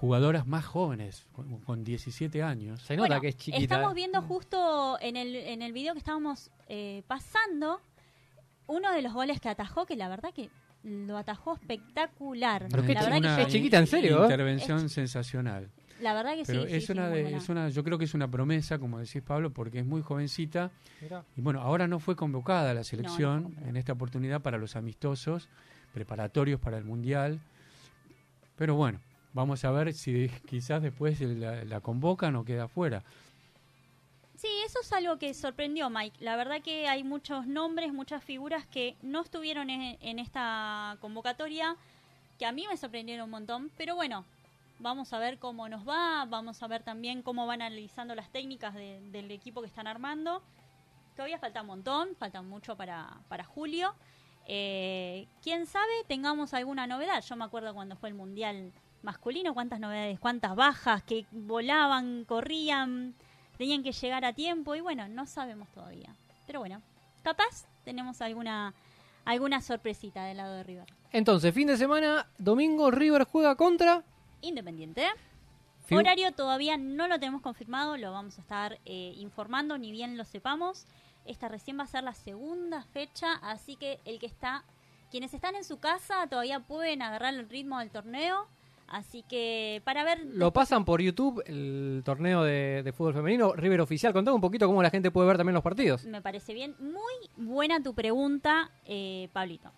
[0.00, 2.80] jugadoras más jóvenes, con, con 17 años.
[2.80, 3.62] Se nota Bueno, que es chiquita.
[3.62, 7.82] Estamos viendo justo en el, en el video que estábamos eh, pasando
[8.66, 10.48] uno de los goles que atajó, que la verdad que
[10.84, 12.66] lo atajó espectacular.
[12.70, 14.22] Pero la verdad una que es chiquita, ¿en serio, eh?
[14.22, 15.68] Intervención sensacional.
[16.00, 16.76] La verdad que Pero sí.
[16.76, 19.20] es sí, una sí, de, es una, yo creo que es una promesa, como decís
[19.20, 20.70] Pablo, porque es muy jovencita
[21.02, 21.26] Mirá.
[21.36, 25.50] y bueno, ahora no fue convocada a la selección en esta oportunidad para los amistosos
[25.92, 27.38] preparatorios para el mundial.
[28.56, 29.00] Pero bueno,
[29.32, 33.02] vamos a ver si quizás después la, la convocan o queda fuera.
[34.36, 36.16] Sí, eso es algo que sorprendió, Mike.
[36.24, 41.76] La verdad que hay muchos nombres, muchas figuras que no estuvieron en, esta convocatoria,
[42.38, 43.70] que a mí me sorprendieron un montón.
[43.76, 44.24] Pero bueno,
[44.78, 48.72] vamos a ver cómo nos va, vamos a ver también cómo van analizando las técnicas
[48.72, 50.42] de- del equipo que están armando.
[51.16, 53.94] Todavía falta un montón, falta mucho para, para julio.
[54.46, 57.22] Eh, Quién sabe, tengamos alguna novedad.
[57.22, 58.72] Yo me acuerdo cuando fue el Mundial
[59.02, 63.14] masculino, cuántas novedades, cuántas bajas, que volaban, corrían,
[63.58, 66.14] tenían que llegar a tiempo y bueno, no sabemos todavía.
[66.46, 66.82] Pero bueno,
[67.22, 68.74] capaz tenemos alguna
[69.24, 70.86] alguna sorpresita del lado de River.
[71.12, 74.02] Entonces, fin de semana, domingo, River juega contra.
[74.40, 75.06] Independiente.
[75.86, 80.16] Fiu- Horario todavía no lo tenemos confirmado, lo vamos a estar eh, informando, ni bien
[80.16, 80.86] lo sepamos.
[81.26, 84.64] Esta recién va a ser la segunda fecha, así que el que está,
[85.10, 88.46] quienes están en su casa todavía pueden agarrar el ritmo del torneo.
[88.90, 93.80] Así que para ver Lo pasan por YouTube, el torneo de, de fútbol femenino, River
[93.80, 94.12] Oficial.
[94.12, 96.04] Contame un poquito cómo la gente puede ver también los partidos.
[96.04, 96.74] Me parece bien.
[96.80, 99.70] Muy buena tu pregunta, eh, Pablito.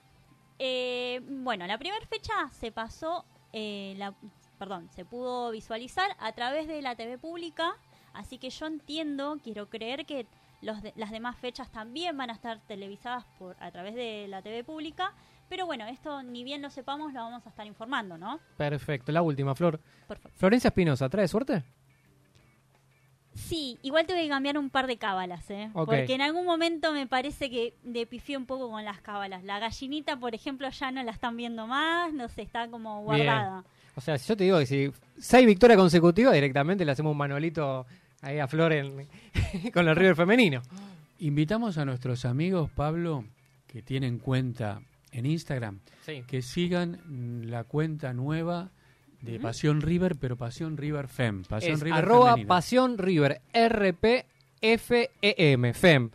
[0.58, 4.14] Eh, bueno, la primera fecha se pasó, eh, la,
[4.58, 7.72] perdón, se pudo visualizar a través de la TV pública,
[8.14, 10.26] así que yo entiendo, quiero creer que
[10.60, 14.40] los de- las demás fechas también van a estar televisadas por a través de la
[14.40, 15.12] TV pública,
[15.52, 18.40] pero bueno, esto ni bien lo sepamos lo vamos a estar informando, ¿no?
[18.56, 19.78] Perfecto, la última, Flor.
[20.38, 21.62] Florencia Espinosa, ¿trae suerte?
[23.34, 25.68] Sí, igual tuve que cambiar un par de cábalas, ¿eh?
[25.74, 29.44] Porque en algún momento me parece que de pifié un poco con las cábalas.
[29.44, 33.62] La gallinita, por ejemplo, ya no la están viendo más, no sé, está como guardada.
[33.94, 37.18] O sea, si yo te digo que si seis victorias consecutivas, directamente le hacemos un
[37.18, 37.84] manolito
[38.22, 39.06] ahí a Flor en-
[39.74, 40.62] con el River femenino.
[41.18, 43.26] Invitamos a nuestros amigos, Pablo,
[43.66, 44.80] que tienen cuenta
[45.12, 46.24] en Instagram, Sí.
[46.26, 48.70] que sigan mm, la cuenta nueva
[49.20, 51.44] de Pasión River, pero Pasión River Fem.
[51.44, 52.48] Pasión Es River arroba femenina.
[52.48, 53.40] Pasión River,
[54.60, 56.10] R-P-F-E-M, FEM,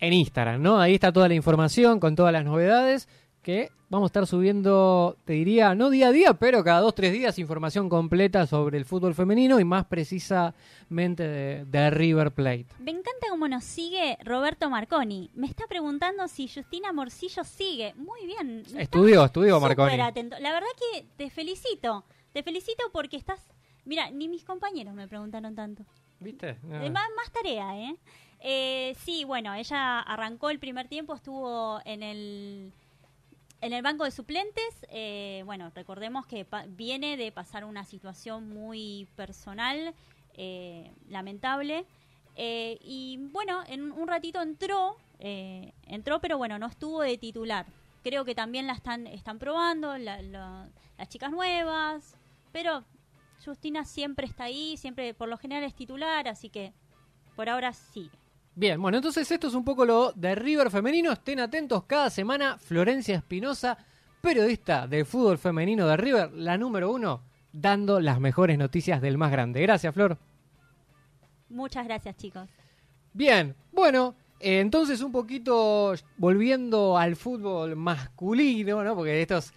[0.00, 0.80] en Instagram, ¿no?
[0.80, 3.08] Ahí está toda la información con todas las novedades
[3.42, 7.12] que vamos a estar subiendo, te diría, no día a día, pero cada dos, tres
[7.12, 12.66] días información completa sobre el fútbol femenino y más precisamente de, de River Plate.
[12.78, 15.30] Me encanta cómo nos sigue Roberto Marconi.
[15.34, 17.94] Me está preguntando si Justina Morcillo sigue.
[17.96, 18.64] Muy bien.
[18.76, 20.00] Estudió, estudió Marconi.
[20.00, 20.36] atento.
[20.40, 22.04] La verdad que te felicito.
[22.32, 23.40] Te felicito porque estás...
[23.84, 25.84] Mira, ni mis compañeros me preguntaron tanto.
[26.20, 26.58] ¿Viste?
[26.70, 27.96] Eh, Más, más tarea, ¿eh?
[28.40, 28.94] ¿eh?
[28.98, 32.72] Sí, bueno, ella arrancó el primer tiempo, estuvo en el,
[33.60, 34.86] en el banco de suplentes.
[34.90, 39.94] eh, bueno, recordemos que pa- viene de pasar una situación muy personal,
[40.34, 41.84] eh, lamentable.
[42.40, 47.66] eh, y bueno, en un ratito entró, eh, entró, pero bueno, no estuvo de titular.
[48.04, 52.16] Creo que también la están, están probando, la- la- las chicas nuevas,
[52.52, 52.84] pero
[53.44, 56.72] Justina siempre está ahí, siempre por lo general es titular, así que
[57.34, 58.08] por ahora sí.
[58.58, 61.12] Bien, bueno, entonces esto es un poco lo de River femenino.
[61.12, 62.58] Estén atentos cada semana.
[62.58, 63.78] Florencia Espinosa,
[64.20, 69.30] periodista de fútbol femenino de River, la número uno, dando las mejores noticias del más
[69.30, 69.62] grande.
[69.62, 70.18] Gracias, Flor.
[71.48, 72.48] Muchas gracias, chicos.
[73.12, 78.96] Bien, bueno, eh, entonces un poquito volviendo al fútbol masculino, ¿no?
[78.96, 79.52] Porque estos.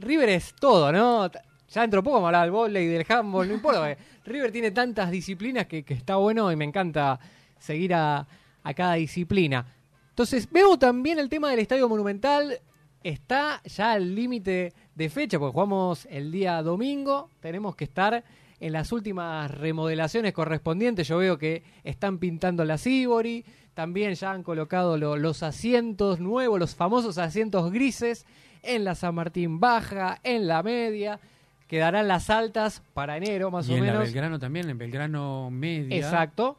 [0.00, 1.30] River es todo, ¿no?
[1.68, 3.94] Ya dentro de poco vamos a hablar del vóley, del handball, no importa.
[4.24, 7.20] River tiene tantas disciplinas que, que está bueno y me encanta
[7.58, 8.26] seguir a,
[8.68, 9.66] a cada disciplina.
[10.10, 12.58] Entonces, veo también el tema del Estadio Monumental.
[13.02, 17.30] Está ya al límite de fecha, porque jugamos el día domingo.
[17.40, 18.24] Tenemos que estar
[18.58, 21.06] en las últimas remodelaciones correspondientes.
[21.06, 23.44] Yo veo que están pintando la Sibori.
[23.74, 28.24] También ya han colocado lo- los asientos nuevos, los famosos asientos grises,
[28.62, 31.20] en la San Martín Baja, en la media.
[31.68, 33.98] Quedarán las altas para enero, más Y o en menos.
[34.00, 35.96] Belgrano también, en Belgrano Media.
[35.96, 36.58] Exacto.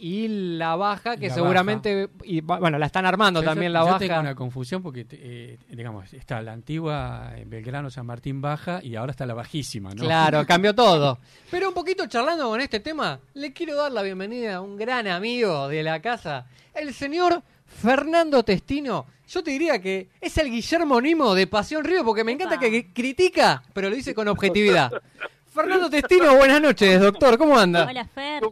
[0.00, 3.86] Y la baja, que La seguramente, y, bueno, la están armando también yo, la yo
[3.86, 3.98] baja.
[3.98, 8.94] tengo una confusión porque, eh, digamos, está la antigua eh, Belgrano San Martín baja y
[8.94, 10.02] ahora está la bajísima, ¿no?
[10.04, 11.18] Claro, cambió todo.
[11.50, 15.08] Pero un poquito charlando con este tema, le quiero dar la bienvenida a un gran
[15.08, 19.06] amigo de la casa, el señor Fernando Testino.
[19.28, 22.92] Yo te diría que es el Guillermo Nimo de Pasión Río porque me encanta que
[22.92, 24.92] critica, pero lo dice con objetividad.
[25.52, 27.84] Fernando Testino, buenas noches, doctor, ¿cómo anda?
[27.90, 28.42] Hola, Fer.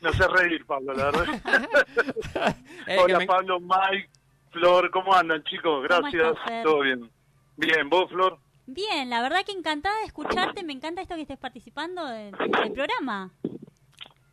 [0.00, 1.26] Me hace reír, Pablo, la verdad.
[2.86, 4.08] Eh, Hola, me- Pablo, Mike,
[4.50, 5.82] Flor, ¿cómo andan, chicos?
[5.84, 6.32] Gracias.
[6.38, 6.62] estás?
[6.64, 7.08] Todo bien.
[7.56, 8.38] Bien, ¿vos, Flor?
[8.66, 10.64] Bien, la verdad que encantada de escucharte.
[10.64, 13.30] Me encanta esto que estés participando de- del programa.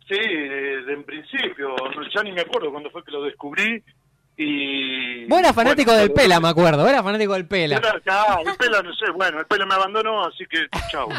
[0.08, 1.76] Sí, de, de en principio.
[2.16, 3.84] Ya ni me acuerdo cuándo fue que lo descubrí.
[4.40, 5.26] Y.
[5.26, 7.78] Vos eras fanático bueno, del Pela, me acuerdo, era fanático del Pela.
[7.78, 9.10] Era- ah, el pela, no sé.
[9.12, 11.10] Bueno, el pela me abandonó, así que chau.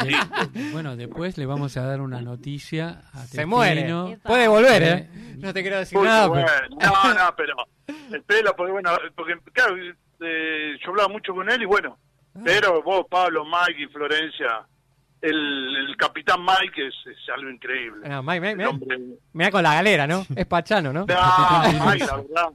[0.71, 3.91] Bueno, después le vamos a dar una noticia a Se muere.
[4.23, 5.09] Puede volver, Eh, ¿eh?
[5.37, 6.27] No te quiero decir Uy, nada.
[6.27, 7.53] bueno, pero- No, no, pero
[8.13, 9.75] el pela, porque bueno, porque claro,
[10.21, 11.97] eh, yo hablaba mucho con él y bueno,
[12.35, 12.39] Ah.
[12.45, 14.61] pero vos, Pablo, Mike y Florencia,
[15.21, 18.07] el, el capitán Mike es, es algo increíble.
[18.07, 18.97] No, Mike, Mike, hombre,
[19.33, 20.25] mirá con la galera, ¿no?
[20.35, 21.05] Es Pachano, ¿no?
[21.05, 21.05] No,
[21.85, 22.49] Mike, la verdad,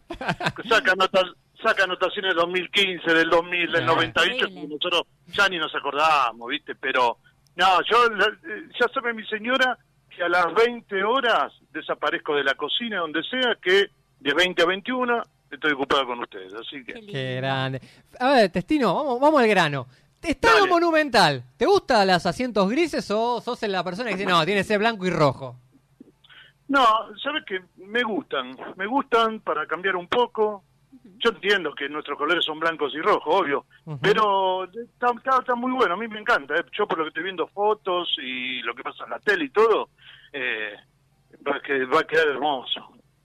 [0.69, 3.87] saca, anotas- saca anotaciones del 2015, del 2000, del Ah.
[3.87, 4.61] 98, Increíble.
[4.62, 6.75] que nosotros ya ni nos acordábamos, ¿viste?
[6.75, 7.19] Pero,
[7.57, 9.77] no, yo, la- eh, ya sabe mi señora
[10.15, 13.87] que a las 20 horas desaparezco de la cocina, donde sea, que
[14.21, 17.07] de 20 a 21 estoy ocupado con ustedes, así Qué que...
[17.07, 17.81] Qué grande.
[18.19, 19.87] A ver, Testino, vamos, vamos al grano.
[20.25, 20.70] Estadio Dale.
[20.70, 24.64] Monumental, ¿te gustan los asientos grises o sos la persona que dice, no, tiene que
[24.64, 25.57] ser blanco y rojo?
[26.68, 26.85] No,
[27.22, 30.64] sabes que me gustan, me gustan para cambiar un poco.
[31.18, 33.66] Yo entiendo que nuestros colores son blancos y rojos, obvio,
[34.01, 36.55] pero está, está- está muy bueno, a mí me encanta.
[36.55, 36.64] ¿eh?
[36.77, 39.51] Yo por lo que estoy viendo fotos y lo que pasa en la tele y
[39.51, 39.91] todo,
[40.33, 40.75] eh,
[41.47, 42.81] va, que- va a quedar hermoso,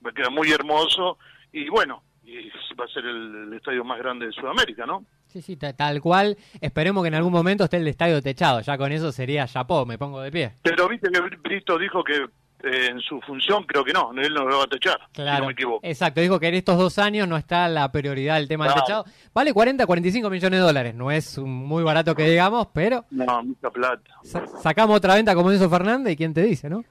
[0.05, 1.17] va a quedar muy hermoso
[1.51, 5.05] y bueno, y va a ser el, el estadio más grande de Sudamérica, ¿no?
[5.31, 6.37] Sí, sí, ta- tal cual.
[6.59, 8.61] Esperemos que en algún momento esté el estadio techado.
[8.61, 10.51] Ya con eso sería chapó, me pongo de pie.
[10.63, 12.15] Pero viste que Brito dijo que
[12.63, 15.41] eh, en su función creo que no, él no lo va a techar, si Claro.
[15.41, 15.79] no me equivoco.
[15.83, 19.05] Exacto, dijo que en estos dos años no está la prioridad del tema del techado.
[19.33, 20.93] Vale 40, 45 millones de dólares.
[20.95, 24.11] No es muy barato que digamos, pero No, mucha plata.
[24.23, 26.83] sa- sacamos otra venta como hizo Fernández y quién te dice, ¿no?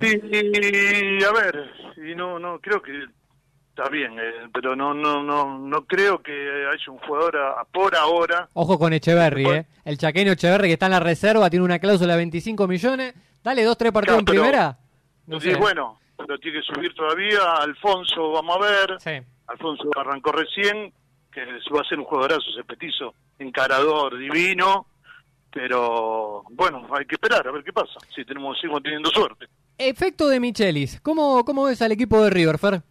[0.00, 2.92] Sí, y, a ver, y no, no, creo que
[3.76, 7.64] está bien, eh, pero no, no, no, no creo que haya un jugador a- a
[7.64, 8.48] por ahora.
[8.52, 9.44] Ojo con Echeverry.
[9.46, 9.66] ¿eh?
[9.84, 13.14] El chaqueño Echeverry que está en la reserva, tiene una cláusula de 25 millones.
[13.42, 14.78] Dale dos, tres partidos en Claro, pero- primera.
[15.26, 15.56] No Sí, sé.
[15.56, 17.40] bueno, pero tiene que subir todavía.
[17.60, 18.96] Alfonso, vamos a ver.
[19.00, 19.26] Sí.
[19.48, 20.92] Alfonso arrancó recién,
[21.32, 21.44] que
[21.74, 24.86] va a ser un jugadorazo ese petizo, encarador, divino.
[25.50, 27.92] Pero bueno, hay que esperar a ver qué pasa.
[28.14, 29.46] Si tenemos, seguimos teniendo suerte.
[29.78, 31.00] Efecto de Michelis.
[31.00, 32.82] ¿Cómo, ¿Cómo ves al equipo de River, Fer?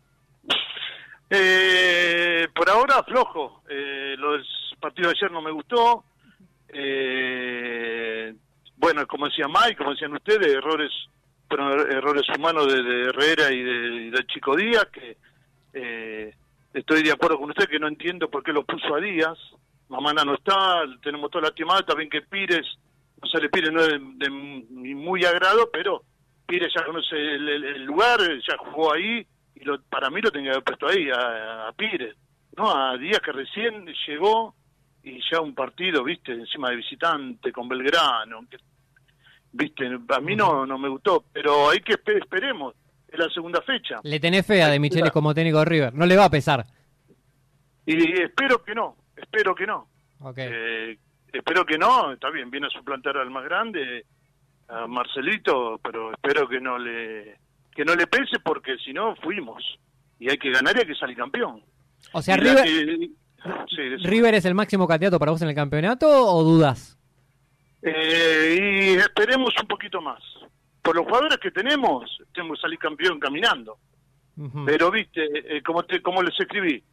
[1.36, 3.64] Eh, por ahora flojo.
[3.68, 4.46] Eh, lo del
[4.80, 6.04] partido de ayer no me gustó.
[6.70, 8.34] Eh,
[8.78, 10.92] bueno, como decía Mike, como decían ustedes, errores
[11.48, 13.74] fueron er- errores humanos de, de Herrera y de,
[14.06, 15.18] y del Chico Díaz, que
[15.74, 16.36] eh,
[16.74, 19.38] estoy de acuerdo con usted que no entiendo por qué lo puso a Díaz.
[19.90, 22.66] Mamana no está, tenemos toda lastimada, también que Pires,
[23.22, 26.04] no sale Pires no es de, de muy agrado, pero
[26.48, 29.26] Pires ya conoce el lugar, ya jugó ahí,
[29.64, 32.16] y lo, para mí lo tenía que haber puesto ahí, a, a Pires,
[32.57, 32.70] ¿no?
[32.70, 34.53] A Díaz que recién llegó
[35.03, 38.57] y ya un partido, viste, encima de visitante con Belgrano, que,
[39.51, 42.76] viste, a mí no, no me gustó, pero hay que espe- esperemos,
[43.07, 43.99] es la segunda fecha.
[44.03, 45.93] Le tenés fe a de Michelis como técnico de River.
[45.93, 46.66] No le va a pesar.
[47.86, 49.88] Y espero que no, espero que no.
[50.22, 50.38] Ok.
[50.38, 50.97] Eh,
[51.32, 54.05] espero que no, está bien, viene a suplantar al más grande,
[54.70, 57.38] a Marcelito, pero espero que no le
[57.76, 59.63] que no le pese porque si no fuimos
[60.19, 61.61] y hay que ganar y hay que salir campeón.
[62.11, 63.09] o sea, River, que-
[63.69, 64.09] sí, decime.
[64.09, 66.97] ¿River es el máximo candidato para vos en el campeonato o dudas?
[67.82, 70.21] Eh, y esperemos un poquito más.
[70.82, 73.78] Por los jugadores que tenemos, tenemos que salir campeón caminando.
[74.65, 76.84] Pero viste, eh, como te, como les escribí,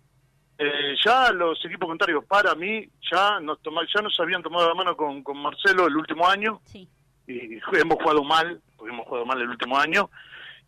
[0.59, 4.75] eh, ya los equipos contrarios para mí ya nos toma- ya nos habían tomado la
[4.75, 6.87] mano con, con Marcelo el último año Sí.
[7.27, 10.11] y hemos jugado mal, porque hemos jugado mal el último año,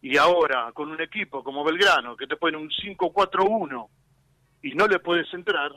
[0.03, 3.89] y ahora con un equipo como Belgrano, que te pone un 5-4-1
[4.63, 5.73] y no le puedes entrar,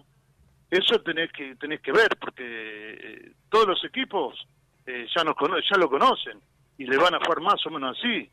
[0.69, 4.35] eso tenés que tenés que ver, porque eh, todos los equipos
[4.87, 6.39] eh, ya, nos cono- ya lo conocen
[6.77, 8.29] y le van a jugar más o menos así.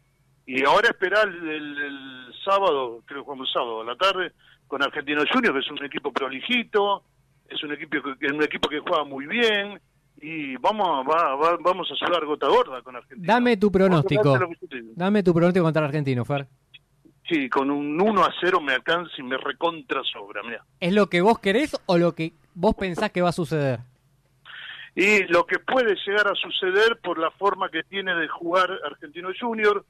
[0.47, 4.33] Y ahora esperar el, el- el sábado, creo que jugamos sábado a la tarde,
[4.67, 7.05] con Argentino Juniors, que es un equipo prolijito,
[7.49, 9.79] es un equipo que, es un equipo que juega muy bien,
[10.23, 13.35] y vamos a, va- va- vamos a sudar gota gorda con Argentina.
[13.35, 14.39] Dame tu pronóstico.
[14.95, 16.47] Dame tu pronóstico contra el argentino, Fer.
[17.29, 20.65] Sí, con un 1 a 0 me alcanza y me recontra sobra, mira.
[20.81, 23.81] ¿Es lo que vos querés o lo que vos pensás que va a suceder?
[24.95, 29.31] Y lo que puede llegar a suceder por la forma que tiene de jugar Argentino
[29.41, 29.85] Junior,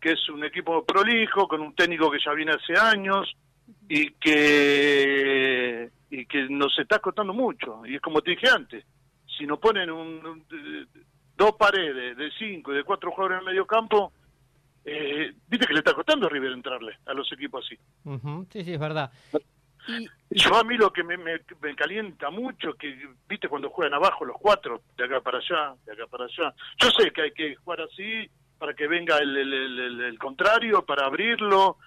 [0.00, 3.30] que es un equipo prolijo, con un técnico que ya viene hace años
[3.88, 7.84] y que y que nos está costando mucho.
[7.84, 8.84] Y es como te dije antes,
[9.38, 10.44] si nos ponen un,
[11.36, 14.12] dos paredes de cinco y de cuatro jugadores en el medio campo,
[14.84, 17.78] eh, viste que le está costando a River entrarle a los equipos así.
[18.52, 19.10] Sí, sí, es verdad.
[19.86, 22.94] Y, Yo a mí lo que me, me, me calienta mucho, que
[23.28, 26.52] viste cuando juegan abajo los cuatro, de acá para allá, de acá para allá.
[26.78, 28.28] Yo sé que hay que jugar así
[28.58, 31.78] para que venga el, el, el- el- el contrario, para abrirlo,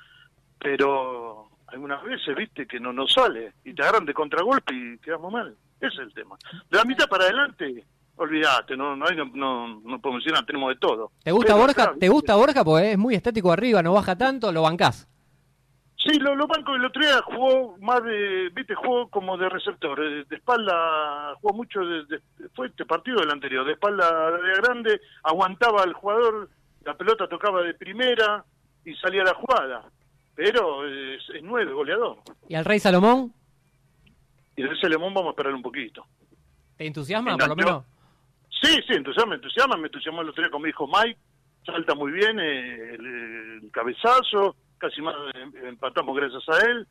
[0.58, 5.32] pero algunas veces, viste, que no nos sale y te agarran de contragolpe y quedamos
[5.32, 5.56] mal.
[5.82, 6.36] Ese es el tema.
[6.70, 7.84] De la mitad para adelante,
[8.16, 11.12] olvídate, no, no, hay- no, no, no podemos decir nada, tenemos de todo.
[11.24, 11.94] ¿Te gusta Pero Borja?
[12.00, 12.64] ¿Te gusta Borja?
[12.64, 15.08] Porque es muy estético arriba, no baja tanto, lo bancás.
[15.98, 20.00] Sí, lo, lo banco el otro día jugó más de, viste, jugó como de receptor,
[20.04, 22.22] eh, de espalda, jugó mucho, de, de-
[22.56, 26.50] fue este partido del anterior, de espalda de grande, aguantaba al jugador,
[26.86, 28.44] la pelota tocaba de primera
[28.84, 29.84] y salía la jugada,
[30.34, 32.18] pero es, es nueve, goleador.
[32.50, 33.32] ¿Y al Rey Salomón?
[34.62, 36.06] Y de ese Lemón vamos a esperar un poquito.
[36.78, 37.86] ¿Te entusiasma, por lo menos?
[38.62, 41.18] Sí, sí, entusiasma, entusiasma, me entusiasmó el otro día con mi hijo Mike,
[41.66, 43.06] salta muy bien eh, el,
[43.64, 46.88] el cabezazo, casi más eh, empatamos gracias a él,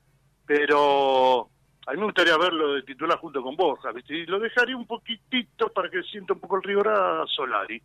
[0.46, 1.48] pero
[1.86, 4.16] a mí me gustaría verlo de titular junto con Borja, ¿viste?
[4.16, 7.80] y lo dejaría un poquitito para que sienta un poco el rigor a Solari.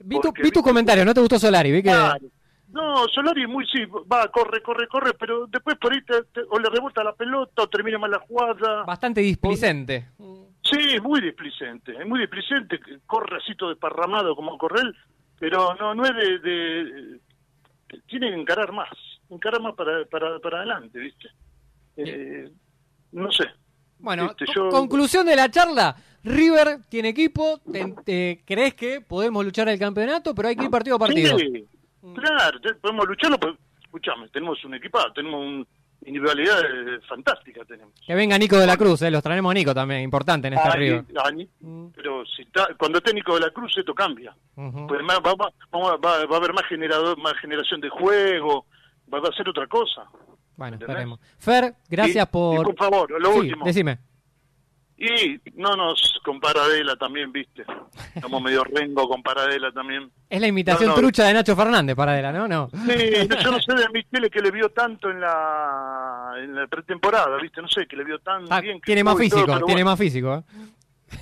[0.00, 1.70] Vi tu, vi tu comentario, ¿no te gustó Solari?
[1.70, 1.90] Vi que...
[1.90, 2.26] Claro.
[2.72, 6.58] No, Solari muy sí, va, corre, corre, corre, pero después por ahí te- te- o
[6.58, 8.84] le rebota la pelota o termina mal la jugada.
[8.84, 10.08] Bastante displicente.
[10.64, 14.96] Sí, muy displicente, es muy displicente, corre así todo desparramado como corre él,
[15.38, 17.20] pero no, no es de, de-
[18.06, 18.88] Tiene que encarar más,
[19.28, 21.28] encarar más para, para, para adelante, ¿viste?
[21.96, 22.50] Eh,
[23.12, 23.44] no sé.
[23.98, 25.94] Bueno, Este, yo- conclusión de la charla.
[26.24, 30.70] River tiene equipo, te- te- crees que podemos luchar el campeonato, pero hay que ir
[30.70, 31.36] partido a partido.
[31.36, 31.66] Sí,
[32.14, 35.64] claro, te- podemos lucharlo, pues, escuchame, tenemos un equipado, tenemos una
[36.04, 37.94] individualidad eh, fantástica, tenemos.
[38.04, 40.68] Que venga Nico de la Cruz, eh, los traemos a Nico también, importante en este
[40.68, 41.86] Ay, Mm.
[41.94, 44.34] pero si está, cuando esté Nico de la Cruz esto cambia.
[44.54, 48.66] Pues va, a- va- va a haber más generador, más generación de juego,
[49.12, 50.04] va, va a ser otra cosa.
[50.56, 50.88] Bueno, ¿entendés?
[50.96, 51.20] esperemos.
[51.38, 52.60] Fer, gracias Y- por...
[52.60, 53.64] y por favor, lo Sí, último.
[53.64, 53.98] decime.
[55.04, 57.64] Y no nos con Paradela también, viste.
[58.14, 60.08] Estamos medio rengo con Paradela también.
[60.30, 61.00] Es la imitación No, no.
[61.02, 62.46] trucha de Nacho Fernández, Paradela, ¿no?
[62.46, 62.70] No.
[62.70, 67.36] Sí, yo no sé de Michele que le vio tanto en la, en la pretemporada,
[67.42, 68.80] viste, no sé, que le vio tan Ah, bien.
[68.80, 70.34] que tiene más jugó y todo, físico, tiene bueno, más físico.
[70.36, 70.42] ¿eh?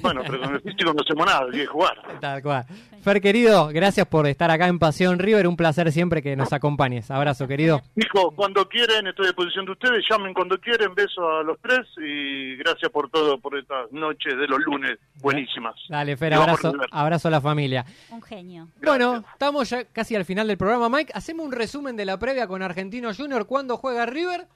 [0.01, 2.03] Bueno, pero con el físico no hacemos nada, hay que jugar.
[2.21, 2.67] Tal cual.
[3.03, 5.47] Fer, querido, gracias por estar acá en Pasión River.
[5.47, 7.11] Un placer siempre que nos acompañes.
[7.11, 7.81] Abrazo, querido.
[7.97, 11.81] Hijo, cuando quieren, estoy a disposición de ustedes, llamen cuando quieren, beso a los tres
[11.97, 15.75] y gracias por todo, por estas noches de los lunes buenísimas.
[15.89, 17.87] Dale, Fer, abrazo, abrazo a la familia.
[18.11, 18.69] Un genio.
[18.83, 21.13] Bueno, estamos ya casi al final del programa, Mike.
[21.15, 23.47] Hacemos un resumen de la previa con Argentino Junior.
[23.47, 24.47] ¿Cuándo juega River?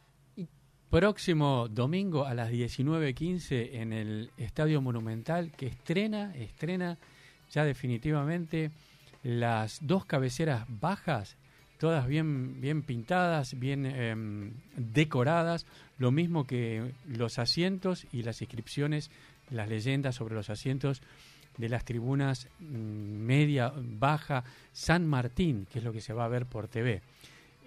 [0.95, 6.99] Próximo domingo a las 19.15 en el Estadio Monumental que estrena, estrena
[7.51, 8.71] ya definitivamente
[9.25, 11.37] las dos cabeceras bajas,
[11.81, 15.67] todas bien, bien pintadas, bien em, decoradas,
[15.99, 19.11] lo mismo que los asientos y las inscripciones,
[19.51, 21.03] las leyendas sobre los asientos
[21.59, 26.29] de las tribunas mm, media, baja, San Martín, que es lo que se va a
[26.29, 27.03] ver por TV.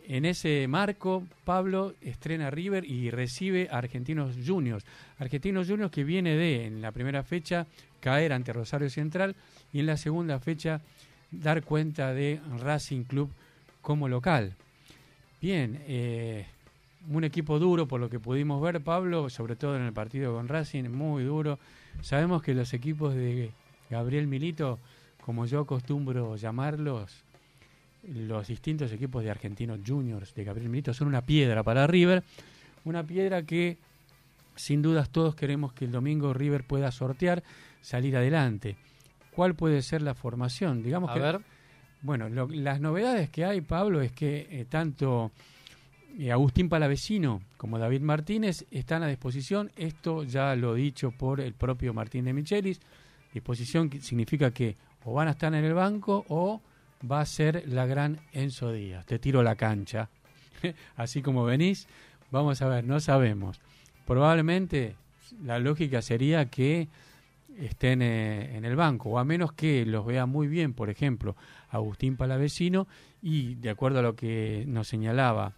[0.09, 4.85] En ese marco, Pablo estrena River y recibe a Argentinos Juniors.
[5.19, 7.67] Argentinos Juniors que viene de, en la primera fecha,
[7.99, 9.35] caer ante Rosario Central
[9.73, 10.79] y en la segunda fecha
[11.29, 13.29] dar cuenta de Racing Club
[13.81, 14.53] como local.
[15.41, 16.45] Bien, eh,
[17.11, 20.47] un equipo duro por lo que pudimos ver, Pablo, sobre todo en el partido con
[20.47, 21.59] Racing, muy duro.
[22.01, 23.51] Sabemos que los equipos de
[23.89, 24.79] Gabriel Milito,
[25.19, 27.25] como yo acostumbro llamarlos,
[28.07, 32.23] los distintos equipos de Argentinos Juniors de Gabriel Milito son una piedra para River,
[32.85, 33.77] una piedra que
[34.55, 37.43] sin dudas todos queremos que el domingo River pueda sortear,
[37.81, 38.75] salir adelante.
[39.31, 40.81] ¿Cuál puede ser la formación?
[40.81, 41.39] Digamos A que ver.
[42.01, 45.31] bueno, lo- las novedades que hay, Pablo, es que eh, tanto
[46.17, 49.69] eh, Agustín Palavecino como David Martínez están a disposición.
[49.75, 52.79] Esto ya lo dicho por el propio Martín de Michelis.
[53.33, 56.61] Disposición que significa que o van a estar en el banco o
[57.09, 59.05] va a ser la gran Enzo Díaz.
[59.05, 60.09] Te tiro la cancha.
[60.95, 61.87] Así como venís,
[62.31, 63.59] vamos a ver, no sabemos.
[64.05, 64.95] Probablemente
[65.43, 66.87] la lógica sería que
[67.57, 71.35] estén eh, en el banco, o a menos que los vea muy bien, por ejemplo,
[71.69, 72.87] Agustín Palavecino,
[73.21, 75.53] y de acuerdo a lo que nos señalaba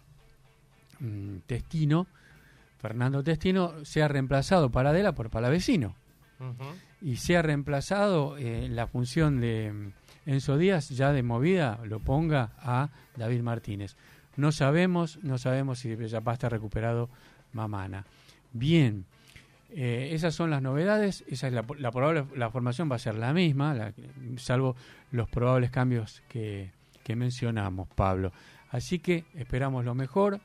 [0.98, 2.06] mm, Testino,
[2.78, 5.94] Fernando Testino, sea reemplazado para Adela por Palavecino
[7.02, 9.92] y sea reemplazado eh, en la función de
[10.26, 13.96] Enzo Díaz, ya de movida, lo ponga a David Martínez.
[14.36, 17.08] No sabemos, no sabemos si ya va a estar recuperado
[17.52, 18.04] Mamana.
[18.52, 19.04] Bien,
[19.70, 23.14] eh, esas son las novedades, esa es la, la probable, la formación va a ser
[23.16, 23.92] la misma, la-
[24.36, 24.76] salvo
[25.10, 26.70] los probables cambios que,
[27.02, 28.32] que mencionamos, Pablo.
[28.70, 30.40] Así que esperamos lo mejor.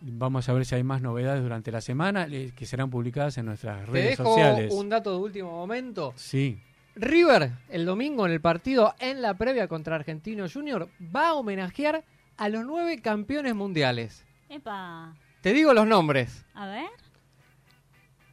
[0.00, 3.46] Vamos a ver si hay más novedades durante la semana eh, que serán publicadas en
[3.46, 4.72] nuestras Te redes dejo sociales.
[4.72, 6.12] un dato de último momento.
[6.16, 6.60] Sí,
[6.96, 12.04] River, el domingo en el partido en la previa contra Argentino Junior, va a homenajear
[12.36, 14.24] a los nueve campeones mundiales.
[14.48, 15.14] Epa.
[15.42, 16.44] Te digo los nombres.
[16.54, 16.88] A ver.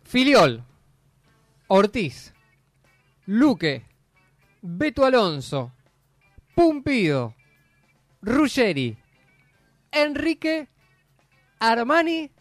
[0.03, 0.63] Filiol,
[1.67, 2.33] Ortiz,
[3.25, 3.85] Luque,
[4.61, 5.73] Beto Alonso,
[6.55, 7.35] Pumpido,
[8.21, 8.97] Ruggeri,
[9.91, 10.67] Enrique,
[11.59, 12.31] Armani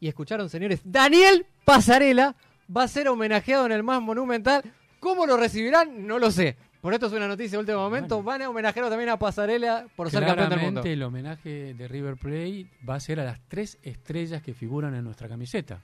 [0.00, 2.34] y escucharon señores, Daniel Pasarela
[2.74, 4.62] va a ser homenajeado en el más monumental.
[5.00, 6.06] ¿Cómo lo recibirán?
[6.06, 6.56] No lo sé.
[6.80, 8.22] Por esto es una noticia de último momento.
[8.22, 8.26] Bueno.
[8.26, 10.80] Van a homenajearlo también a Pasarela por ser campeón del mundo.
[10.80, 14.94] claramente el homenaje de River Plate va a ser a las tres estrellas que figuran
[14.94, 15.82] en nuestra camiseta,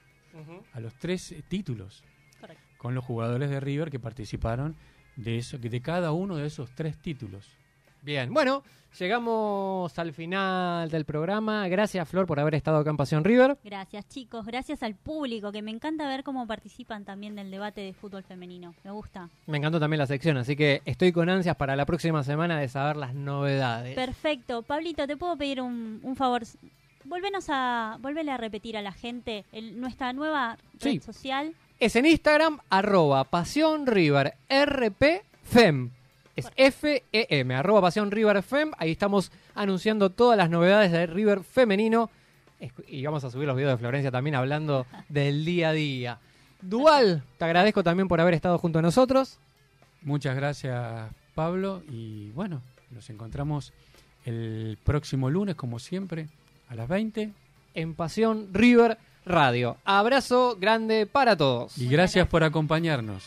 [0.73, 2.03] a los tres eh, títulos,
[2.41, 2.63] Correcto.
[2.79, 4.77] con los jugadores de River que participaron
[5.17, 7.57] de eso, de cada uno de esos tres títulos.
[8.07, 8.63] Bien, bueno,
[9.01, 11.67] llegamos al final del programa.
[11.67, 13.59] Gracias, Flor, por haber estado acá en Pasión River.
[13.65, 17.93] Gracias chicos, gracias al público, que me encanta ver cómo participan también del debate de
[17.95, 18.77] fútbol femenino.
[18.85, 19.29] Me gusta.
[19.47, 22.69] Me encantó también la sección, así que estoy con ansias para la próxima semana de
[22.69, 23.97] saber las novedades.
[23.97, 24.63] Perfecto.
[24.63, 26.43] Pablito, ¿te puedo pedir un, un favor?
[27.05, 27.99] Volvenos a,
[28.31, 31.01] a repetir a la gente el- nuestra nueva red Sí.
[31.01, 31.55] social.
[31.81, 35.91] Es en Instagram, arroba Pasión River RP Fem.
[36.37, 38.71] Es F-E-M, arroba Pasión River Fem.
[38.79, 42.11] Ahí estamos anunciando todas las novedades de River femenino.
[42.87, 46.19] Y vamos a subir los videos de Florencia también hablando del día a día.
[46.61, 49.39] Dual, te agradezco también por haber estado junto a nosotros.
[50.03, 52.61] Muchas gracias, Pablo, y bueno,
[52.91, 53.73] nos encontramos
[54.25, 56.29] el próximo lunes, como siempre,
[56.69, 57.33] a las 20.
[57.75, 59.77] en Pasión River Radio.
[59.85, 61.77] Abrazo grande para todos.
[61.79, 63.25] Y gracias por acompañarnos.